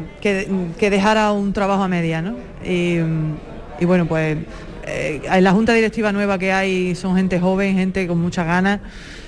dejara 0.80 1.32
un 1.32 1.54
trabajo 1.54 1.84
a 1.84 1.88
media, 1.88 2.22
¿no? 2.22 2.36
Y, 2.64 3.86
bueno, 3.86 4.06
pues 4.06 4.38
en 4.38 4.46
eh, 4.88 5.42
la 5.42 5.52
junta 5.52 5.74
directiva 5.74 6.12
nueva 6.12 6.38
que 6.38 6.52
hay 6.52 6.96
son 6.96 7.16
gente 7.16 7.40
joven, 7.40 7.76
gente 7.76 8.08
con 8.08 8.20
muchas 8.20 8.46
ganas. 8.46 8.80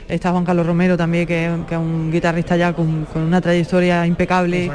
Está 0.08 0.32
Juan 0.32 0.46
Carlos 0.46 0.66
Romero 0.66 0.96
también, 0.96 1.28
que, 1.28 1.46
es 1.48 1.78
un 1.78 2.10
guitarrista 2.10 2.56
ya 2.56 2.72
con, 2.72 3.06
una 3.14 3.42
trayectoria 3.42 4.08
impecable, 4.08 4.72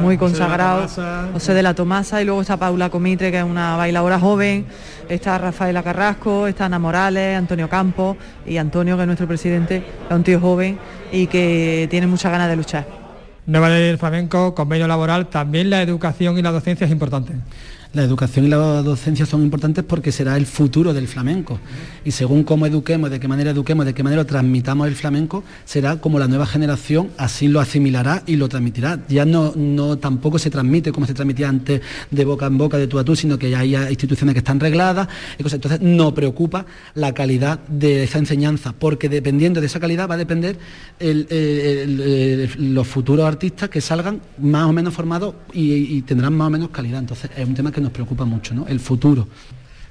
muy 0.00 0.16
consagrado, 0.16 0.88
José 1.34 1.52
de 1.52 1.62
la 1.62 1.74
Tomasa, 1.74 2.22
y 2.22 2.24
luego 2.24 2.40
está 2.40 2.56
Paula 2.56 2.88
Comitre, 2.88 3.30
que 3.30 3.38
es 3.38 3.44
una 3.44 3.76
bailadora 3.76 4.18
joven, 4.18 4.64
está 5.10 5.36
Rafaela 5.36 5.82
Carrasco, 5.82 6.46
está 6.46 6.64
Ana 6.64 6.78
Morales, 6.78 7.36
Antonio 7.36 7.68
Campos 7.68 8.16
y 8.46 8.56
Antonio, 8.56 8.96
que 8.96 9.02
es 9.02 9.06
nuestro 9.06 9.28
presidente, 9.28 9.84
es 10.08 10.16
un 10.16 10.22
tío 10.22 10.40
joven 10.40 10.78
y 11.12 11.26
que 11.26 11.86
tiene 11.90 12.06
muchas 12.06 12.32
ganas 12.32 12.48
de 12.48 12.56
luchar. 12.56 12.86
Nueva 13.44 13.68
ley 13.68 13.88
del 13.88 13.98
flamenco, 13.98 14.54
convenio 14.54 14.86
laboral, 14.86 15.26
también 15.26 15.68
la 15.68 15.82
educación 15.82 16.38
y 16.38 16.42
la 16.42 16.50
docencia 16.50 16.86
es 16.86 16.92
importante 16.92 17.34
la 17.92 18.02
educación 18.02 18.46
y 18.46 18.48
la 18.48 18.56
docencia 18.82 19.26
son 19.26 19.42
importantes 19.42 19.84
porque 19.84 20.12
será 20.12 20.36
el 20.36 20.46
futuro 20.46 20.94
del 20.94 21.08
flamenco. 21.08 21.60
Y 22.04 22.12
según 22.12 22.42
cómo 22.42 22.66
eduquemos, 22.66 23.10
de 23.10 23.20
qué 23.20 23.28
manera 23.28 23.50
eduquemos, 23.50 23.84
de 23.84 23.92
qué 23.92 24.02
manera 24.02 24.24
transmitamos 24.24 24.88
el 24.88 24.94
flamenco, 24.94 25.44
será 25.64 25.96
como 25.96 26.18
la 26.18 26.26
nueva 26.26 26.46
generación 26.46 27.10
así 27.18 27.48
lo 27.48 27.60
asimilará 27.60 28.22
y 28.26 28.36
lo 28.36 28.48
transmitirá. 28.48 29.00
Ya 29.08 29.26
no, 29.26 29.52
no 29.56 29.98
tampoco 29.98 30.38
se 30.38 30.48
transmite 30.48 30.90
como 30.90 31.06
se 31.06 31.12
transmitía 31.12 31.50
antes 31.50 31.82
de 32.10 32.24
boca 32.24 32.46
en 32.46 32.56
boca, 32.56 32.78
de 32.78 32.86
tú 32.86 32.98
a 32.98 33.04
tú, 33.04 33.14
sino 33.14 33.38
que 33.38 33.50
ya 33.50 33.58
hay 33.60 33.76
instituciones 33.76 34.32
que 34.32 34.38
están 34.38 34.58
regladas. 34.58 35.08
Entonces 35.38 35.80
no 35.82 36.14
preocupa 36.14 36.64
la 36.94 37.12
calidad 37.12 37.58
de 37.68 38.04
esa 38.04 38.18
enseñanza, 38.18 38.72
porque 38.72 39.10
dependiendo 39.10 39.60
de 39.60 39.66
esa 39.66 39.80
calidad 39.80 40.08
va 40.08 40.14
a 40.14 40.18
depender 40.18 40.56
los 42.58 42.88
futuros 42.88 43.26
artistas 43.26 43.68
que 43.68 43.82
salgan 43.82 44.22
más 44.38 44.64
o 44.64 44.72
menos 44.72 44.94
formados 44.94 45.34
y, 45.52 45.72
y 45.72 46.02
tendrán 46.02 46.34
más 46.34 46.46
o 46.46 46.50
menos 46.50 46.70
calidad. 46.70 47.00
Entonces 47.00 47.30
es 47.36 47.46
un 47.46 47.54
tema 47.54 47.70
que 47.70 47.81
nos 47.82 47.92
preocupa 47.92 48.24
mucho, 48.24 48.54
¿no? 48.54 48.66
El 48.66 48.80
futuro. 48.80 49.28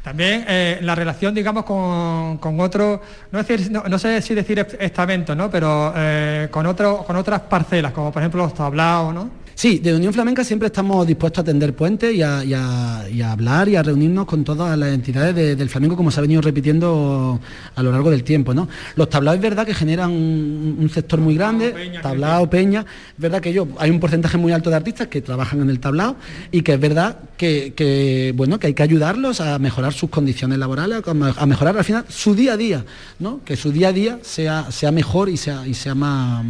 También 0.03 0.45
eh, 0.47 0.79
la 0.81 0.95
relación, 0.95 1.35
digamos, 1.35 1.63
con, 1.63 2.39
con 2.39 2.59
otro, 2.59 3.01
no, 3.31 3.43
no, 3.87 3.99
sé 3.99 4.21
si 4.21 4.33
decir 4.33 4.65
estamento, 4.79 5.35
¿no? 5.35 5.51
Pero 5.51 5.93
eh, 5.95 6.47
con, 6.49 6.65
otro, 6.65 7.03
con 7.05 7.15
otras 7.17 7.41
parcelas, 7.41 7.91
como 7.91 8.11
por 8.11 8.21
ejemplo 8.21 8.41
los 8.41 8.53
tablaos, 8.55 9.13
¿no? 9.13 9.40
Sí, 9.55 9.79
de 9.79 9.93
Unión 9.93 10.13
Flamenca 10.13 10.43
siempre 10.43 10.67
estamos 10.67 11.05
dispuestos 11.05 11.41
a 11.41 11.45
tender 11.45 11.75
puentes 11.75 12.13
y 12.15 12.21
a, 12.21 13.03
hablar 13.31 13.69
y 13.69 13.75
a 13.75 13.83
reunirnos 13.83 14.25
con 14.25 14.43
todas 14.43 14.77
las 14.77 14.93
entidades 14.93 15.35
del 15.57 15.69
flamenco, 15.69 15.95
como 15.95 16.11
se 16.11 16.19
ha 16.19 16.21
venido 16.21 16.41
repitiendo 16.41 17.39
a 17.75 17.83
lo 17.83 17.91
largo 17.91 18.09
del 18.09 18.23
tiempo. 18.23 18.53
¿no? 18.53 18.67
Los 18.95 19.09
tablaos 19.09 19.35
es 19.35 19.41
verdad 19.41 19.65
que 19.65 19.73
generan 19.73 20.11
un, 20.11 20.89
sector 20.91 21.19
muy 21.19 21.35
grande, 21.35 21.99
tablao, 22.01 22.49
peña, 22.49 22.81
es 22.81 23.21
verdad 23.21 23.39
que 23.39 23.53
yo, 23.53 23.67
hay 23.77 23.89
un 23.89 23.99
porcentaje 23.99 24.37
muy 24.37 24.51
alto 24.51 24.69
de 24.69 24.75
artistas 24.75 25.07
que 25.07 25.21
trabajan 25.21 25.61
en 25.61 25.69
el 25.69 25.79
tablao 25.79 26.15
y 26.51 26.61
que 26.61 26.73
es 26.73 26.79
verdad 26.79 27.17
que, 27.37 28.33
bueno, 28.35 28.59
que 28.59 28.67
hay 28.67 28.73
que 28.73 28.83
ayudarlos 28.83 29.41
a 29.41 29.57
mejorar 29.59 29.93
sus 29.93 30.09
condiciones 30.09 30.57
laborales, 30.57 31.01
a 31.07 31.45
mejorar 31.45 31.77
al 31.77 31.83
final 31.83 32.05
su 32.09 32.35
día 32.35 32.53
a 32.53 32.57
día, 32.57 32.85
¿no? 33.19 33.41
que 33.45 33.55
su 33.55 33.71
día 33.71 33.89
a 33.89 33.93
día 33.93 34.19
sea, 34.21 34.71
sea 34.71 34.91
mejor 34.91 35.29
y, 35.29 35.37
sea, 35.37 35.65
y 35.65 35.73
sea 35.73 35.95
más, 35.95 36.43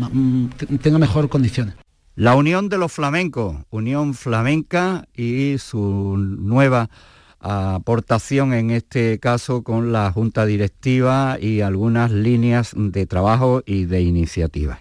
tenga 0.81 0.97
mejor 0.97 1.29
condiciones. 1.29 1.75
La 2.21 2.35
Unión 2.35 2.69
de 2.69 2.77
los 2.77 2.91
Flamencos, 2.91 3.55
Unión 3.71 4.13
Flamenca 4.13 5.07
y 5.15 5.55
su 5.57 6.17
nueva 6.17 6.91
aportación 7.39 8.53
en 8.53 8.69
este 8.69 9.17
caso 9.17 9.63
con 9.63 9.91
la 9.91 10.11
Junta 10.11 10.45
Directiva 10.45 11.39
y 11.41 11.61
algunas 11.61 12.11
líneas 12.11 12.73
de 12.75 13.07
trabajo 13.07 13.63
y 13.65 13.85
de 13.85 14.01
iniciativas. 14.01 14.77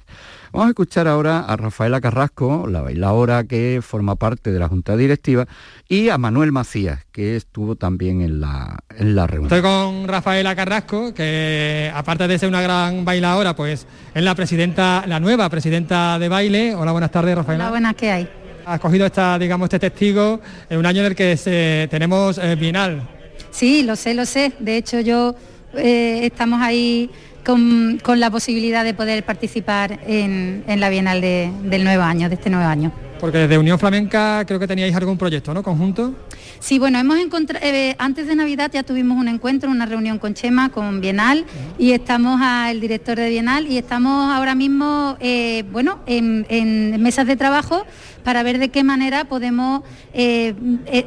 Vamos 0.53 0.67
a 0.67 0.71
escuchar 0.71 1.07
ahora 1.07 1.41
a 1.41 1.57
Rafaela 1.57 2.01
Carrasco, 2.01 2.67
la 2.69 2.81
bailadora 2.81 3.45
que 3.45 3.79
forma 3.83 4.17
parte 4.17 4.51
de 4.51 4.59
la 4.59 4.67
Junta 4.67 4.97
Directiva, 4.97 5.47
y 5.89 6.09
a 6.09 6.19
Manuel 6.19 6.51
Macías, 6.51 7.05
que 7.13 7.37
estuvo 7.37 7.77
también 7.77 8.21
en 8.21 8.41
la, 8.41 8.81
en 8.99 9.15
la 9.15 9.29
reunión. 9.29 9.47
Estoy 9.47 9.63
con 9.63 10.09
Rafaela 10.09 10.57
Carrasco, 10.57 11.15
que 11.15 11.93
aparte 11.95 12.27
de 12.27 12.37
ser 12.37 12.49
una 12.49 12.63
gran 12.63 13.05
bailadora, 13.05 13.55
pues 13.55 13.87
es 14.13 14.23
la 14.25 14.35
presidenta, 14.35 15.05
la 15.07 15.21
nueva 15.21 15.49
presidenta 15.49 16.19
de 16.19 16.29
baile. 16.29 16.75
Hola, 16.75 16.91
buenas 16.91 17.13
tardes, 17.13 17.37
Rafaela. 17.37 17.65
Hola, 17.65 17.71
buenas, 17.71 17.95
¿qué 17.95 18.11
hay? 18.11 18.29
Ha 18.67 18.81
cogido 18.81 19.07
esta, 19.07 19.39
digamos, 19.39 19.67
este 19.67 19.79
testigo 19.79 20.41
en 20.69 20.79
un 20.79 20.87
año 20.87 21.01
en 21.03 21.07
el 21.07 21.15
que 21.15 21.37
se, 21.37 21.87
tenemos 21.93 22.39
eh, 22.39 22.57
Bienal. 22.57 23.09
Sí, 23.53 23.85
lo 23.85 23.95
sé, 23.95 24.15
lo 24.15 24.27
sé. 24.27 24.53
De 24.59 24.77
hecho, 24.77 24.99
yo 24.99 25.37
eh, 25.75 26.27
estamos 26.27 26.61
ahí 26.61 27.09
con, 27.45 28.01
la 28.17 28.31
posibilidad 28.31 28.85
de 28.85 28.95
poder 28.95 29.25
participar 29.25 29.99
en, 30.07 30.65
la 30.67 30.89
Bienal 30.89 31.21
de, 31.21 31.51
del 31.65 31.85
nuevo 31.85 32.03
año, 32.03 32.29
de 32.29 32.35
este 32.35 32.51
nuevo 32.51 32.67
año. 32.67 32.93
Porque 33.21 33.39
desde 33.39 33.59
Unión 33.59 33.79
Flamenca 33.79 34.45
creo 34.47 34.59
que 34.59 34.67
teníais 34.67 34.95
algún 34.97 35.19
proyecto, 35.19 35.53
¿no? 35.53 35.63
Conjunto. 35.63 36.15
Sí, 36.59 36.79
bueno, 36.79 36.99
hemos 36.99 37.19
encontrado, 37.19 37.65
eh, 37.65 37.95
antes 37.99 38.27
de 38.27 38.35
Navidad 38.35 38.71
ya 38.73 38.83
tuvimos 38.83 39.19
un 39.19 39.29
encuentro, 39.29 39.71
una 39.71 39.87
reunión 39.87 40.19
con 40.19 40.35
Chema, 40.35 40.71
con 40.71 41.01
Bienal, 41.01 41.47
y 41.79 41.93
estamos 41.93 42.39
al 42.43 42.81
director 42.81 43.17
de 43.17 43.31
Bienal 43.31 43.67
y 43.67 43.79
estamos 43.79 44.31
ahora 44.31 44.55
mismo, 44.55 45.17
eh, 45.21 45.65
bueno, 45.73 46.01
en, 46.07 46.47
en, 46.51 47.03
mesas 47.03 47.27
de 47.27 47.37
trabajo 47.37 47.87
para 48.25 48.43
ver 48.43 48.59
de 48.59 48.69
qué 48.69 48.85
manera 48.85 49.25
podemos 49.25 49.83
eh, 50.13 50.55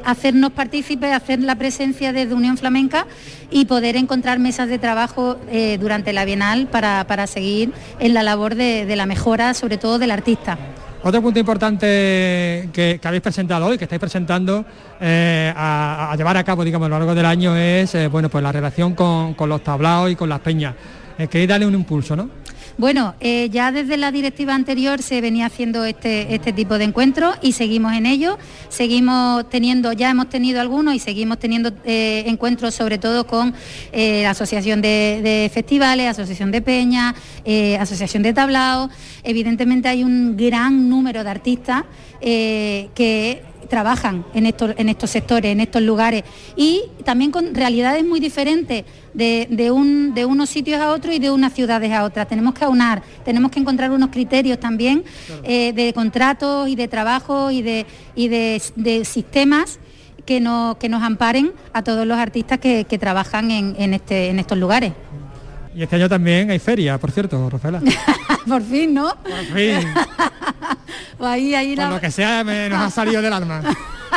hacernos 0.04 0.50
partícipes, 0.52 1.12
hacer 1.12 1.40
la 1.40 1.54
presencia 1.54 2.12
desde 2.12 2.34
Unión 2.34 2.58
Flamenca 2.58 3.06
y 3.50 3.66
poder 3.66 3.96
encontrar 3.96 4.40
mesas 4.40 4.68
de 4.68 4.78
trabajo 4.78 5.38
durante 5.78 6.12
la 6.12 6.24
Bienal 6.24 6.66
para, 6.66 7.06
para, 7.06 7.28
seguir 7.28 7.72
en 8.00 8.14
la 8.14 8.24
labor 8.24 8.56
de, 8.56 8.86
de 8.86 8.96
la 8.96 9.06
mejora, 9.06 9.54
sobre 9.54 9.78
todo 9.78 10.00
del 10.00 10.10
artista. 10.10 10.58
Otro 11.06 11.20
punto 11.20 11.38
importante 11.38 12.70
que, 12.72 12.98
habéis 13.04 13.22
presentado 13.22 13.66
hoy, 13.66 13.76
que 13.76 13.84
estáis 13.84 14.00
presentando 14.00 14.64
eh, 14.98 15.52
a, 15.54 16.14
llevar 16.16 16.38
a 16.38 16.44
cabo, 16.44 16.64
digamos, 16.64 16.86
a 16.86 16.88
lo 16.88 16.98
largo 16.98 17.14
del 17.14 17.26
año 17.26 17.54
es, 17.54 17.94
eh, 17.94 18.08
bueno, 18.08 18.30
pues 18.30 18.42
la 18.42 18.50
relación 18.50 18.94
con, 18.94 19.34
con, 19.34 19.50
los 19.50 19.62
tablaos 19.62 20.10
y 20.10 20.16
con 20.16 20.30
las 20.30 20.40
peñas. 20.40 20.74
Eh, 21.18 21.28
queréis 21.28 21.50
darle 21.50 21.66
un 21.66 21.74
impulso, 21.74 22.16
¿no? 22.16 22.30
Bueno, 22.76 23.14
eh, 23.20 23.50
ya 23.52 23.70
desde 23.70 23.96
la 23.96 24.10
directiva 24.10 24.52
anterior 24.52 25.00
se 25.00 25.20
venía 25.20 25.46
haciendo 25.46 25.84
este, 25.84 26.34
este 26.34 26.52
tipo 26.52 26.76
de 26.76 26.84
encuentros 26.84 27.36
y 27.40 27.52
seguimos 27.52 27.92
en 27.92 28.04
ello. 28.04 28.36
Seguimos 28.68 29.48
teniendo, 29.48 29.92
ya 29.92 30.10
hemos 30.10 30.28
tenido 30.28 30.60
algunos 30.60 30.94
y 30.94 30.98
seguimos 30.98 31.38
teniendo 31.38 31.72
eh, 31.84 32.24
encuentros 32.26 32.74
sobre 32.74 32.98
todo 32.98 33.28
con 33.28 33.54
eh, 33.92 34.22
la 34.24 34.30
Asociación 34.30 34.82
de, 34.82 35.20
de, 35.22 35.50
Festivales, 35.54 36.08
Asociación 36.08 36.50
de 36.50 36.62
Peñas, 36.62 37.14
eh, 37.44 37.76
Asociación 37.76 38.24
de 38.24 38.32
Tablaos. 38.32 38.90
Evidentemente 39.22 39.88
hay 39.88 40.02
un 40.02 40.36
gran 40.36 40.88
número 40.88 41.22
de 41.22 41.30
artistas 41.30 41.84
eh, 42.20 42.88
que 42.94 43.42
trabajan 43.68 44.24
en 44.34 44.46
estos, 44.46 44.74
en 44.76 44.88
estos 44.88 45.10
sectores, 45.10 45.52
en 45.52 45.60
estos 45.60 45.82
lugares 45.82 46.24
y 46.56 46.82
también 47.04 47.30
con 47.30 47.54
realidades 47.54 48.04
muy 48.04 48.20
diferentes 48.20 48.84
de, 49.12 49.46
de, 49.50 49.70
un, 49.70 50.14
de 50.14 50.24
unos 50.24 50.50
sitios 50.50 50.80
a 50.80 50.90
otros 50.92 51.14
y 51.14 51.18
de 51.18 51.30
unas 51.30 51.52
ciudades 51.52 51.92
a 51.92 52.04
otras. 52.04 52.28
Tenemos 52.28 52.54
que 52.54 52.64
aunar, 52.64 53.02
tenemos 53.24 53.50
que 53.50 53.60
encontrar 53.60 53.90
unos 53.90 54.10
criterios 54.10 54.58
también 54.58 55.04
claro. 55.26 55.42
eh, 55.44 55.72
de 55.72 55.92
contratos 55.92 56.68
y 56.68 56.76
de 56.76 56.88
trabajo 56.88 57.50
y 57.50 57.62
de, 57.62 57.86
y 58.14 58.28
de, 58.28 58.60
de 58.76 59.04
sistemas 59.04 59.78
que, 60.24 60.40
no, 60.40 60.76
que 60.78 60.88
nos 60.88 61.02
amparen 61.02 61.52
a 61.72 61.82
todos 61.82 62.06
los 62.06 62.18
artistas 62.18 62.58
que, 62.58 62.84
que 62.84 62.98
trabajan 62.98 63.50
en, 63.50 63.76
en, 63.78 63.94
este, 63.94 64.28
en 64.28 64.38
estos 64.38 64.58
lugares. 64.58 64.92
Y 65.74 65.82
este 65.82 65.96
año 65.96 66.08
también 66.08 66.50
hay 66.50 66.60
feria, 66.60 66.98
por 66.98 67.10
cierto, 67.10 67.50
Rafaela. 67.50 67.82
por 68.46 68.62
fin, 68.62 68.94
¿no? 68.94 69.14
Por 69.16 69.44
fin. 69.54 69.88
pues 71.18 71.30
ahí, 71.30 71.54
ahí 71.54 71.74
por 71.74 71.84
la... 71.84 71.90
lo 71.90 72.00
que 72.00 72.10
sea 72.10 72.44
me, 72.44 72.68
nos 72.68 72.80
ha 72.80 72.90
salido 72.90 73.22
del 73.22 73.32
alma. 73.32 73.62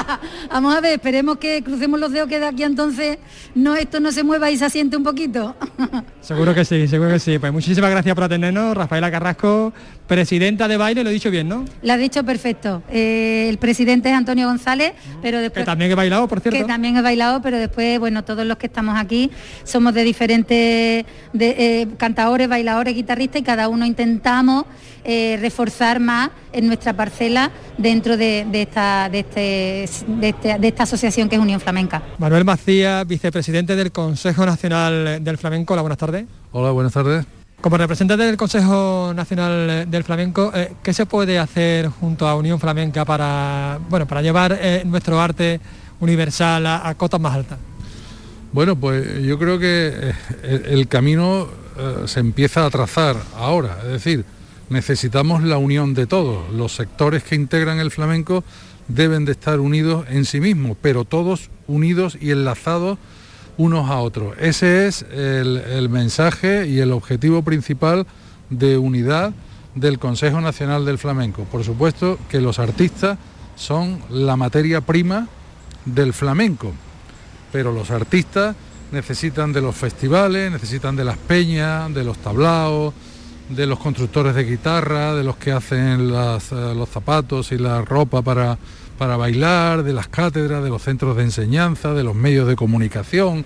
Vamos 0.50 0.76
a 0.76 0.82
ver, 0.82 0.94
esperemos 0.94 1.38
que 1.38 1.64
crucemos 1.64 2.00
los 2.00 2.12
dedos 2.12 2.28
que 2.28 2.40
de 2.40 2.46
aquí 2.46 2.64
entonces 2.64 3.18
no 3.56 3.76
esto 3.76 4.00
no 4.00 4.12
se 4.12 4.24
mueva 4.24 4.50
y 4.52 4.58
se 4.58 4.66
asiente 4.66 4.98
un 4.98 5.04
poquito. 5.04 5.56
seguro 6.22 6.54
que 6.54 6.66
sí, 6.66 6.88
seguro 6.88 7.12
que 7.12 7.20
sí. 7.20 7.40
Pues 7.40 7.52
muchísimas 7.52 7.90
gracias 7.90 8.16
por 8.16 8.24
atendernos, 8.24 8.76
Rafaela 8.76 9.12
Carrasco, 9.12 9.74
presidenta 10.08 10.68
de 10.68 10.78
baile, 10.78 11.04
lo 11.04 11.10
he 11.10 11.14
dicho 11.14 11.30
bien, 11.30 11.50
¿no? 11.50 11.66
Lo 11.82 11.94
has 11.94 12.00
dicho 12.00 12.24
perfecto. 12.24 12.82
Eh, 12.90 13.48
el 13.50 13.58
presidente 13.58 14.10
es 14.10 14.16
Antonio 14.16 14.48
González, 14.48 14.94
pero 15.22 15.40
después... 15.40 15.64
Que 15.64 15.66
también 15.66 15.92
he 15.92 15.96
bailado, 15.96 16.28
por 16.28 16.40
cierto. 16.40 16.58
Que 16.58 16.66
también 16.66 16.96
he 16.98 17.02
bailado, 17.02 17.42
pero 17.42 17.58
después, 17.58 18.00
bueno, 18.00 18.24
todos 18.24 18.46
los 18.46 18.58
que 18.58 18.68
estamos 18.68 18.98
aquí 18.98 19.30
somos 19.64 19.94
de 19.94 20.04
diferentes 20.04 21.06
de, 21.34 21.56
eh, 21.58 21.88
cantadores, 21.98 22.48
bailadores, 22.48 22.96
guitarristas 22.96 23.42
y 23.42 23.44
cada 23.44 23.68
uno 23.68 23.86
intentamos 23.86 24.66
eh, 25.04 25.38
reforzar 25.42 26.00
más 26.00 26.30
en 26.54 26.68
nuestra 26.68 26.94
parcela 26.94 27.52
dentro 27.78 28.18
de, 28.18 28.46
de, 28.50 28.62
esta, 28.62 29.10
de, 29.10 29.20
este, 29.20 29.40
de, 30.08 30.30
este, 30.30 30.60
de, 30.60 30.68
esta 30.68 30.84
asociación 30.84 31.30
que 31.30 31.36
es 31.36 31.42
Unión 31.42 31.60
Flamenca. 31.60 32.02
Manuel 32.18 32.46
Macías, 32.46 33.06
vicepresidente 33.06 33.76
del 33.76 33.92
Consejo 33.92 34.46
Nacional 34.46 35.24
del 35.24 35.38
Flamenco. 35.38 35.74
Hola, 35.74 35.82
buenas 35.82 35.98
tardes. 35.98 36.26
Hola, 36.52 36.72
buenas 36.72 36.94
tardes. 36.94 37.26
Como 37.62 37.76
representante 37.78 38.24
del 38.24 38.38
Consejo 38.38 39.14
Nacional 39.16 39.90
del 39.90 40.04
Flamenco, 40.04 40.52
eh, 40.54 40.74
¿qué 40.84 40.94
se 40.94 41.08
puede 41.08 41.40
hacer 41.40 41.88
junto 41.88 42.28
a 42.28 42.36
Unión 42.36 42.60
Flamenca 42.60 43.04
para, 43.04 43.80
bueno, 43.90 44.08
para 44.08 44.22
llevar 44.22 44.58
eh, 44.62 44.84
nuestro 44.86 45.20
arte 45.20 45.60
universal 46.00 46.68
a, 46.68 46.94
cotas 46.96 47.20
más 47.20 47.34
altas? 47.34 47.58
Bueno, 48.52 48.76
pues 48.76 49.24
yo 49.24 49.40
creo 49.40 49.58
que 49.58 49.92
eh, 50.44 50.64
el 50.68 50.88
camino 50.88 51.48
se 52.06 52.20
empieza 52.20 52.66
a 52.66 52.72
trazar 52.72 53.16
ahora, 53.36 53.78
es 53.84 53.92
decir, 53.92 54.26
necesitamos 54.70 55.44
la 55.44 55.60
unión 55.60 55.94
de 55.94 56.08
todos. 56.08 56.52
Los 56.52 56.74
sectores 56.74 57.24
que 57.24 57.36
integran 57.36 57.80
el 57.80 57.92
flamenco 57.92 58.44
deben 58.88 59.26
de 59.26 59.34
estar 59.34 59.60
unidos 59.60 60.06
en 60.10 60.26
sí 60.26 60.42
mismos, 60.42 60.76
pero 60.82 61.06
todos 61.06 61.52
unidos 61.68 62.18
y 62.20 62.32
enlazados 62.32 62.98
unos 63.58 63.90
a 63.90 64.00
otros. 64.00 64.36
Ese 64.40 64.88
es 64.88 65.06
el, 65.12 65.90
mensaje 65.90 66.68
y 66.68 66.80
el 66.80 66.92
objetivo 66.92 67.42
principal 67.42 68.06
de 68.50 68.78
unidad 68.78 69.34
del 69.76 70.00
Consejo 70.00 70.42
Nacional 70.42 70.86
del 70.86 70.98
Flamenco. 70.98 71.44
Por 71.44 71.64
supuesto 71.64 72.18
que 72.30 72.42
los 72.42 72.60
artistas 72.60 73.18
son 73.56 74.00
la 74.10 74.36
materia 74.36 74.82
prima 74.82 75.28
del 75.86 76.14
flamenco, 76.14 76.74
pero 77.52 77.72
los 77.72 77.92
artistas 77.92 78.56
necesitan 78.92 79.52
de 79.54 79.62
los 79.62 79.76
festivales, 79.76 80.52
necesitan 80.52 80.96
de 80.96 81.06
las 81.06 81.18
peñas, 81.18 81.94
de 81.94 82.04
los 82.04 82.18
tablaos, 82.20 82.94
de 83.50 83.66
los 83.66 83.80
constructores 83.80 84.36
de 84.36 84.44
guitarra, 84.44 85.16
de 85.16 85.24
los 85.24 85.38
que 85.38 85.52
hacen 85.52 86.12
uh, 86.12 86.40
los 86.76 86.90
zapatos 86.90 87.52
y 87.52 87.58
la 87.58 87.82
ropa 87.82 88.22
para, 88.22 88.58
para 88.98 89.18
bailar, 89.18 89.84
de 89.84 89.94
las 89.94 90.08
cátedras, 90.08 90.64
de 90.64 90.70
los 90.70 90.82
centros 90.82 91.16
de 91.18 91.24
enseñanza, 91.24 91.94
de 91.94 92.04
los 92.04 92.16
medios 92.16 92.48
de 92.48 92.56
comunicación. 92.56 93.46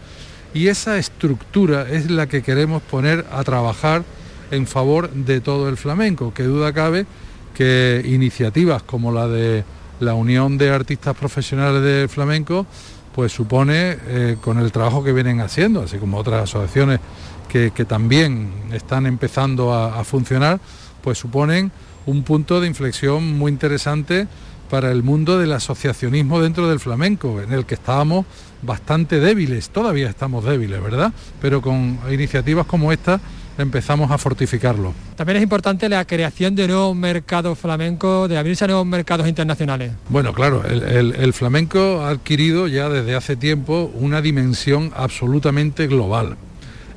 Y 0.54 0.68
esa 0.68 0.97
estructura 0.97 1.89
es 1.89 2.10
la 2.10 2.28
que 2.28 2.41
queremos 2.41 2.82
poner 2.82 3.26
a 3.32 3.43
trabajar 3.43 4.04
en 4.52 4.68
favor 4.68 5.10
de 5.12 5.41
todo 5.41 5.70
el 5.70 5.78
flamenco, 5.78 6.34
que 6.34 6.43
duda 6.43 6.74
cabe 6.74 7.06
que 7.54 8.02
iniciativas 8.06 8.84
como 8.84 9.12
la 9.12 9.28
de 9.28 9.64
la 9.99 10.14
Unión 10.14 10.58
de 10.58 10.72
Artistas 10.72 11.16
Profesionales 11.16 11.82
del 11.84 12.10
Flamenco, 12.10 12.66
pues 13.14 13.32
supone, 13.32 13.97
eh, 14.08 14.38
con 14.41 14.58
el 14.58 14.72
trabajo 14.72 15.04
que 15.04 15.14
vienen 15.14 15.41
haciendo, 15.41 15.82
así 15.82 15.97
como 15.97 16.18
otras 16.18 16.43
asociaciones 16.43 16.99
que, 17.47 17.70
también 17.86 18.49
están 18.72 19.06
empezando 19.06 19.74
a, 19.74 19.99
a 19.99 20.04
funcionar, 20.06 20.60
pues 21.04 21.18
suponen 21.18 21.72
un 22.06 22.24
punto 22.24 22.62
de 22.62 22.68
inflexión 22.68 23.38
muy 23.38 23.52
interesante 23.52 24.28
para 24.72 24.89
el 24.89 25.03
mundo 25.03 25.38
del 25.38 25.51
asociacionismo 25.51 26.41
dentro 26.41 26.69
del 26.69 26.80
flamenco, 26.80 27.41
en 27.41 27.51
el 27.51 27.65
que 27.65 27.76
estábamos 27.76 28.26
bastante 28.61 29.19
débiles, 29.19 29.69
todavía 29.69 30.07
estamos 30.07 30.45
débiles, 30.45 30.82
¿verdad? 30.82 31.11
Pero 31.41 31.61
con 31.61 31.99
iniciativas 32.09 32.65
como 32.65 32.93
esta 32.93 33.19
empezamos 33.57 34.09
a 34.11 34.17
fortificarlo. 34.17 34.93
También 35.17 35.36
es 35.38 35.43
importante 35.43 35.89
la 35.89 36.05
creación 36.05 36.55
de 36.55 36.69
nuevos 36.69 36.95
mercados 36.95 37.59
flamencos, 37.59 38.30
de 38.30 38.38
abrirse 38.38 38.63
a 38.63 38.67
nuevos 38.67 38.86
mercados 38.86 39.28
internacionales. 39.28 39.91
Bueno, 40.07 40.32
claro, 40.34 40.63
el, 40.65 40.84
el, 40.84 41.15
el 41.15 41.34
flamenco 41.34 42.01
ha 42.01 42.09
adquirido 42.09 42.69
ya 42.69 42.88
desde 42.88 43.13
hace 43.13 43.36
tiempo 43.36 43.91
una 43.93 44.22
dimensión 44.22 44.93
absolutamente 44.95 45.88
global. 45.88 46.38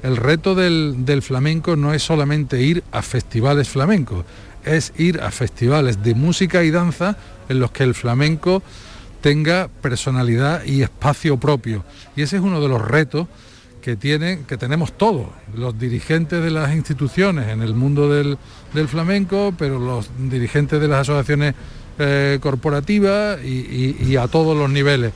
El 0.05 0.17
reto 0.17 0.55
del, 0.55 1.05
del 1.05 1.23
flamenco 1.23 1.75
no 1.75 1.93
es 1.93 2.05
solamente 2.05 2.63
ir 2.63 2.85
a 2.93 3.03
festivales 3.03 3.69
flamencos, 3.69 4.25
es 4.65 4.93
ir 4.97 5.21
a 5.21 5.31
festivales 5.31 6.03
de 6.03 6.15
música 6.15 6.65
y 6.65 6.71
danza 6.71 7.17
en 7.49 7.61
los 7.61 7.71
que 7.71 7.85
el 7.85 7.95
flamenco 7.95 8.63
tenga 9.21 9.69
personalidad 9.69 10.65
y 10.65 10.83
espacio 10.83 11.39
propio. 11.39 11.85
Y 12.17 12.23
ese 12.23 12.37
es 12.37 12.43
uno 12.43 12.61
de 12.61 12.69
los 12.69 12.81
retos 12.81 13.27
que 13.81 13.97
tienen, 13.97 14.45
que 14.45 14.57
tenemos 14.57 14.97
todos, 14.97 15.29
los 15.55 15.79
dirigentes 15.79 16.43
de 16.43 16.51
las 16.51 16.75
instituciones 16.75 17.49
en 17.49 17.63
el 17.63 17.75
mundo 17.75 18.09
del, 18.09 18.39
flamenco, 18.89 19.55
pero 19.59 19.79
los 19.79 20.11
dirigentes 20.19 20.81
de 20.81 20.89
las 20.89 21.01
asociaciones 21.01 21.55
eh, 21.99 22.39
corporativas 22.41 23.43
y, 23.45 24.17
a 24.17 24.27
todos 24.29 24.57
los 24.57 24.71
niveles. 24.71 25.13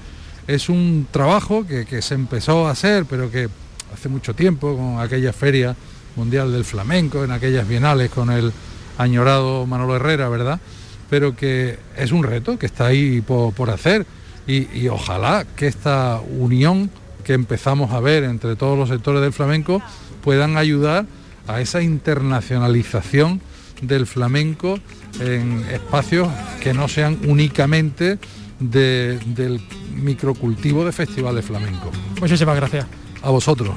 Es 0.46 0.68
un 0.68 1.06
trabajo 1.10 1.66
que, 1.66 1.84
que 1.86 2.02
se 2.02 2.14
empezó 2.14 2.66
a 2.66 2.72
hacer, 2.72 3.04
pero 3.06 3.30
que 3.30 3.48
hace 3.92 4.08
mucho 4.08 4.34
tiempo, 4.34 4.76
con 4.76 5.00
aquella 5.00 5.32
feria 5.32 5.74
mundial 6.16 6.52
del 6.52 6.64
flamenco, 6.64 7.24
en 7.24 7.30
aquellas 7.30 7.66
bienales 7.66 8.10
con 8.10 8.30
el 8.30 8.52
añorado 8.98 9.66
Manolo 9.66 9.96
Herrera, 9.96 10.28
¿verdad? 10.28 10.60
Pero 11.08 11.34
que 11.34 11.78
es 11.96 12.12
un 12.12 12.24
reto 12.24 12.58
que 12.58 12.66
está 12.66 12.86
ahí 12.86 13.22
por, 13.22 13.70
hacer 13.70 14.04
y, 14.46 14.88
ojalá 14.88 15.46
que 15.56 15.66
esta 15.66 16.20
unión 16.38 16.90
que 17.24 17.32
empezamos 17.32 17.92
a 17.92 18.00
ver 18.00 18.24
entre 18.24 18.56
todos 18.56 18.78
los 18.78 18.88
sectores 18.88 19.22
del 19.22 19.32
flamenco 19.32 19.82
puedan 20.22 20.56
ayudar 20.56 21.06
a 21.46 21.60
esa 21.60 21.82
internacionalización 21.82 23.40
del 23.80 24.06
flamenco 24.06 24.78
en 25.20 25.64
espacios 25.70 26.28
que 26.60 26.74
no 26.74 26.88
sean 26.88 27.18
únicamente 27.26 28.18
del 28.58 29.60
microcultivo 29.94 30.84
de 30.84 30.92
festivales 30.92 31.44
flamenco. 31.44 31.90
Muchísimas 32.20 32.56
gracias. 32.56 32.86
A 33.22 33.30
vosotros. 33.30 33.74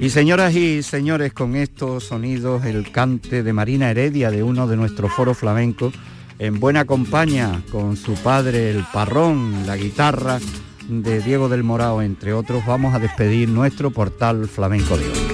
Y 0.00 0.10
señoras 0.10 0.54
y 0.54 0.82
señores, 0.82 1.32
con 1.32 1.54
estos 1.54 2.04
sonidos, 2.04 2.64
el 2.64 2.90
cante 2.90 3.42
de 3.42 3.52
Marina 3.52 3.90
Heredia 3.90 4.30
de 4.30 4.42
uno 4.42 4.66
de 4.66 4.76
nuestros 4.76 5.12
foros 5.12 5.38
flamencos, 5.38 5.94
en 6.38 6.58
buena 6.58 6.84
compañía 6.84 7.62
con 7.70 7.96
su 7.96 8.14
padre, 8.14 8.70
el 8.70 8.84
parrón, 8.92 9.66
la 9.66 9.76
guitarra 9.76 10.40
de 10.88 11.20
Diego 11.20 11.48
del 11.48 11.62
Morao, 11.62 12.02
entre 12.02 12.32
otros, 12.32 12.66
vamos 12.66 12.94
a 12.94 12.98
despedir 12.98 13.48
nuestro 13.48 13.90
portal 13.90 14.48
flamenco 14.48 14.96
de 14.96 15.06
hoy. 15.06 15.31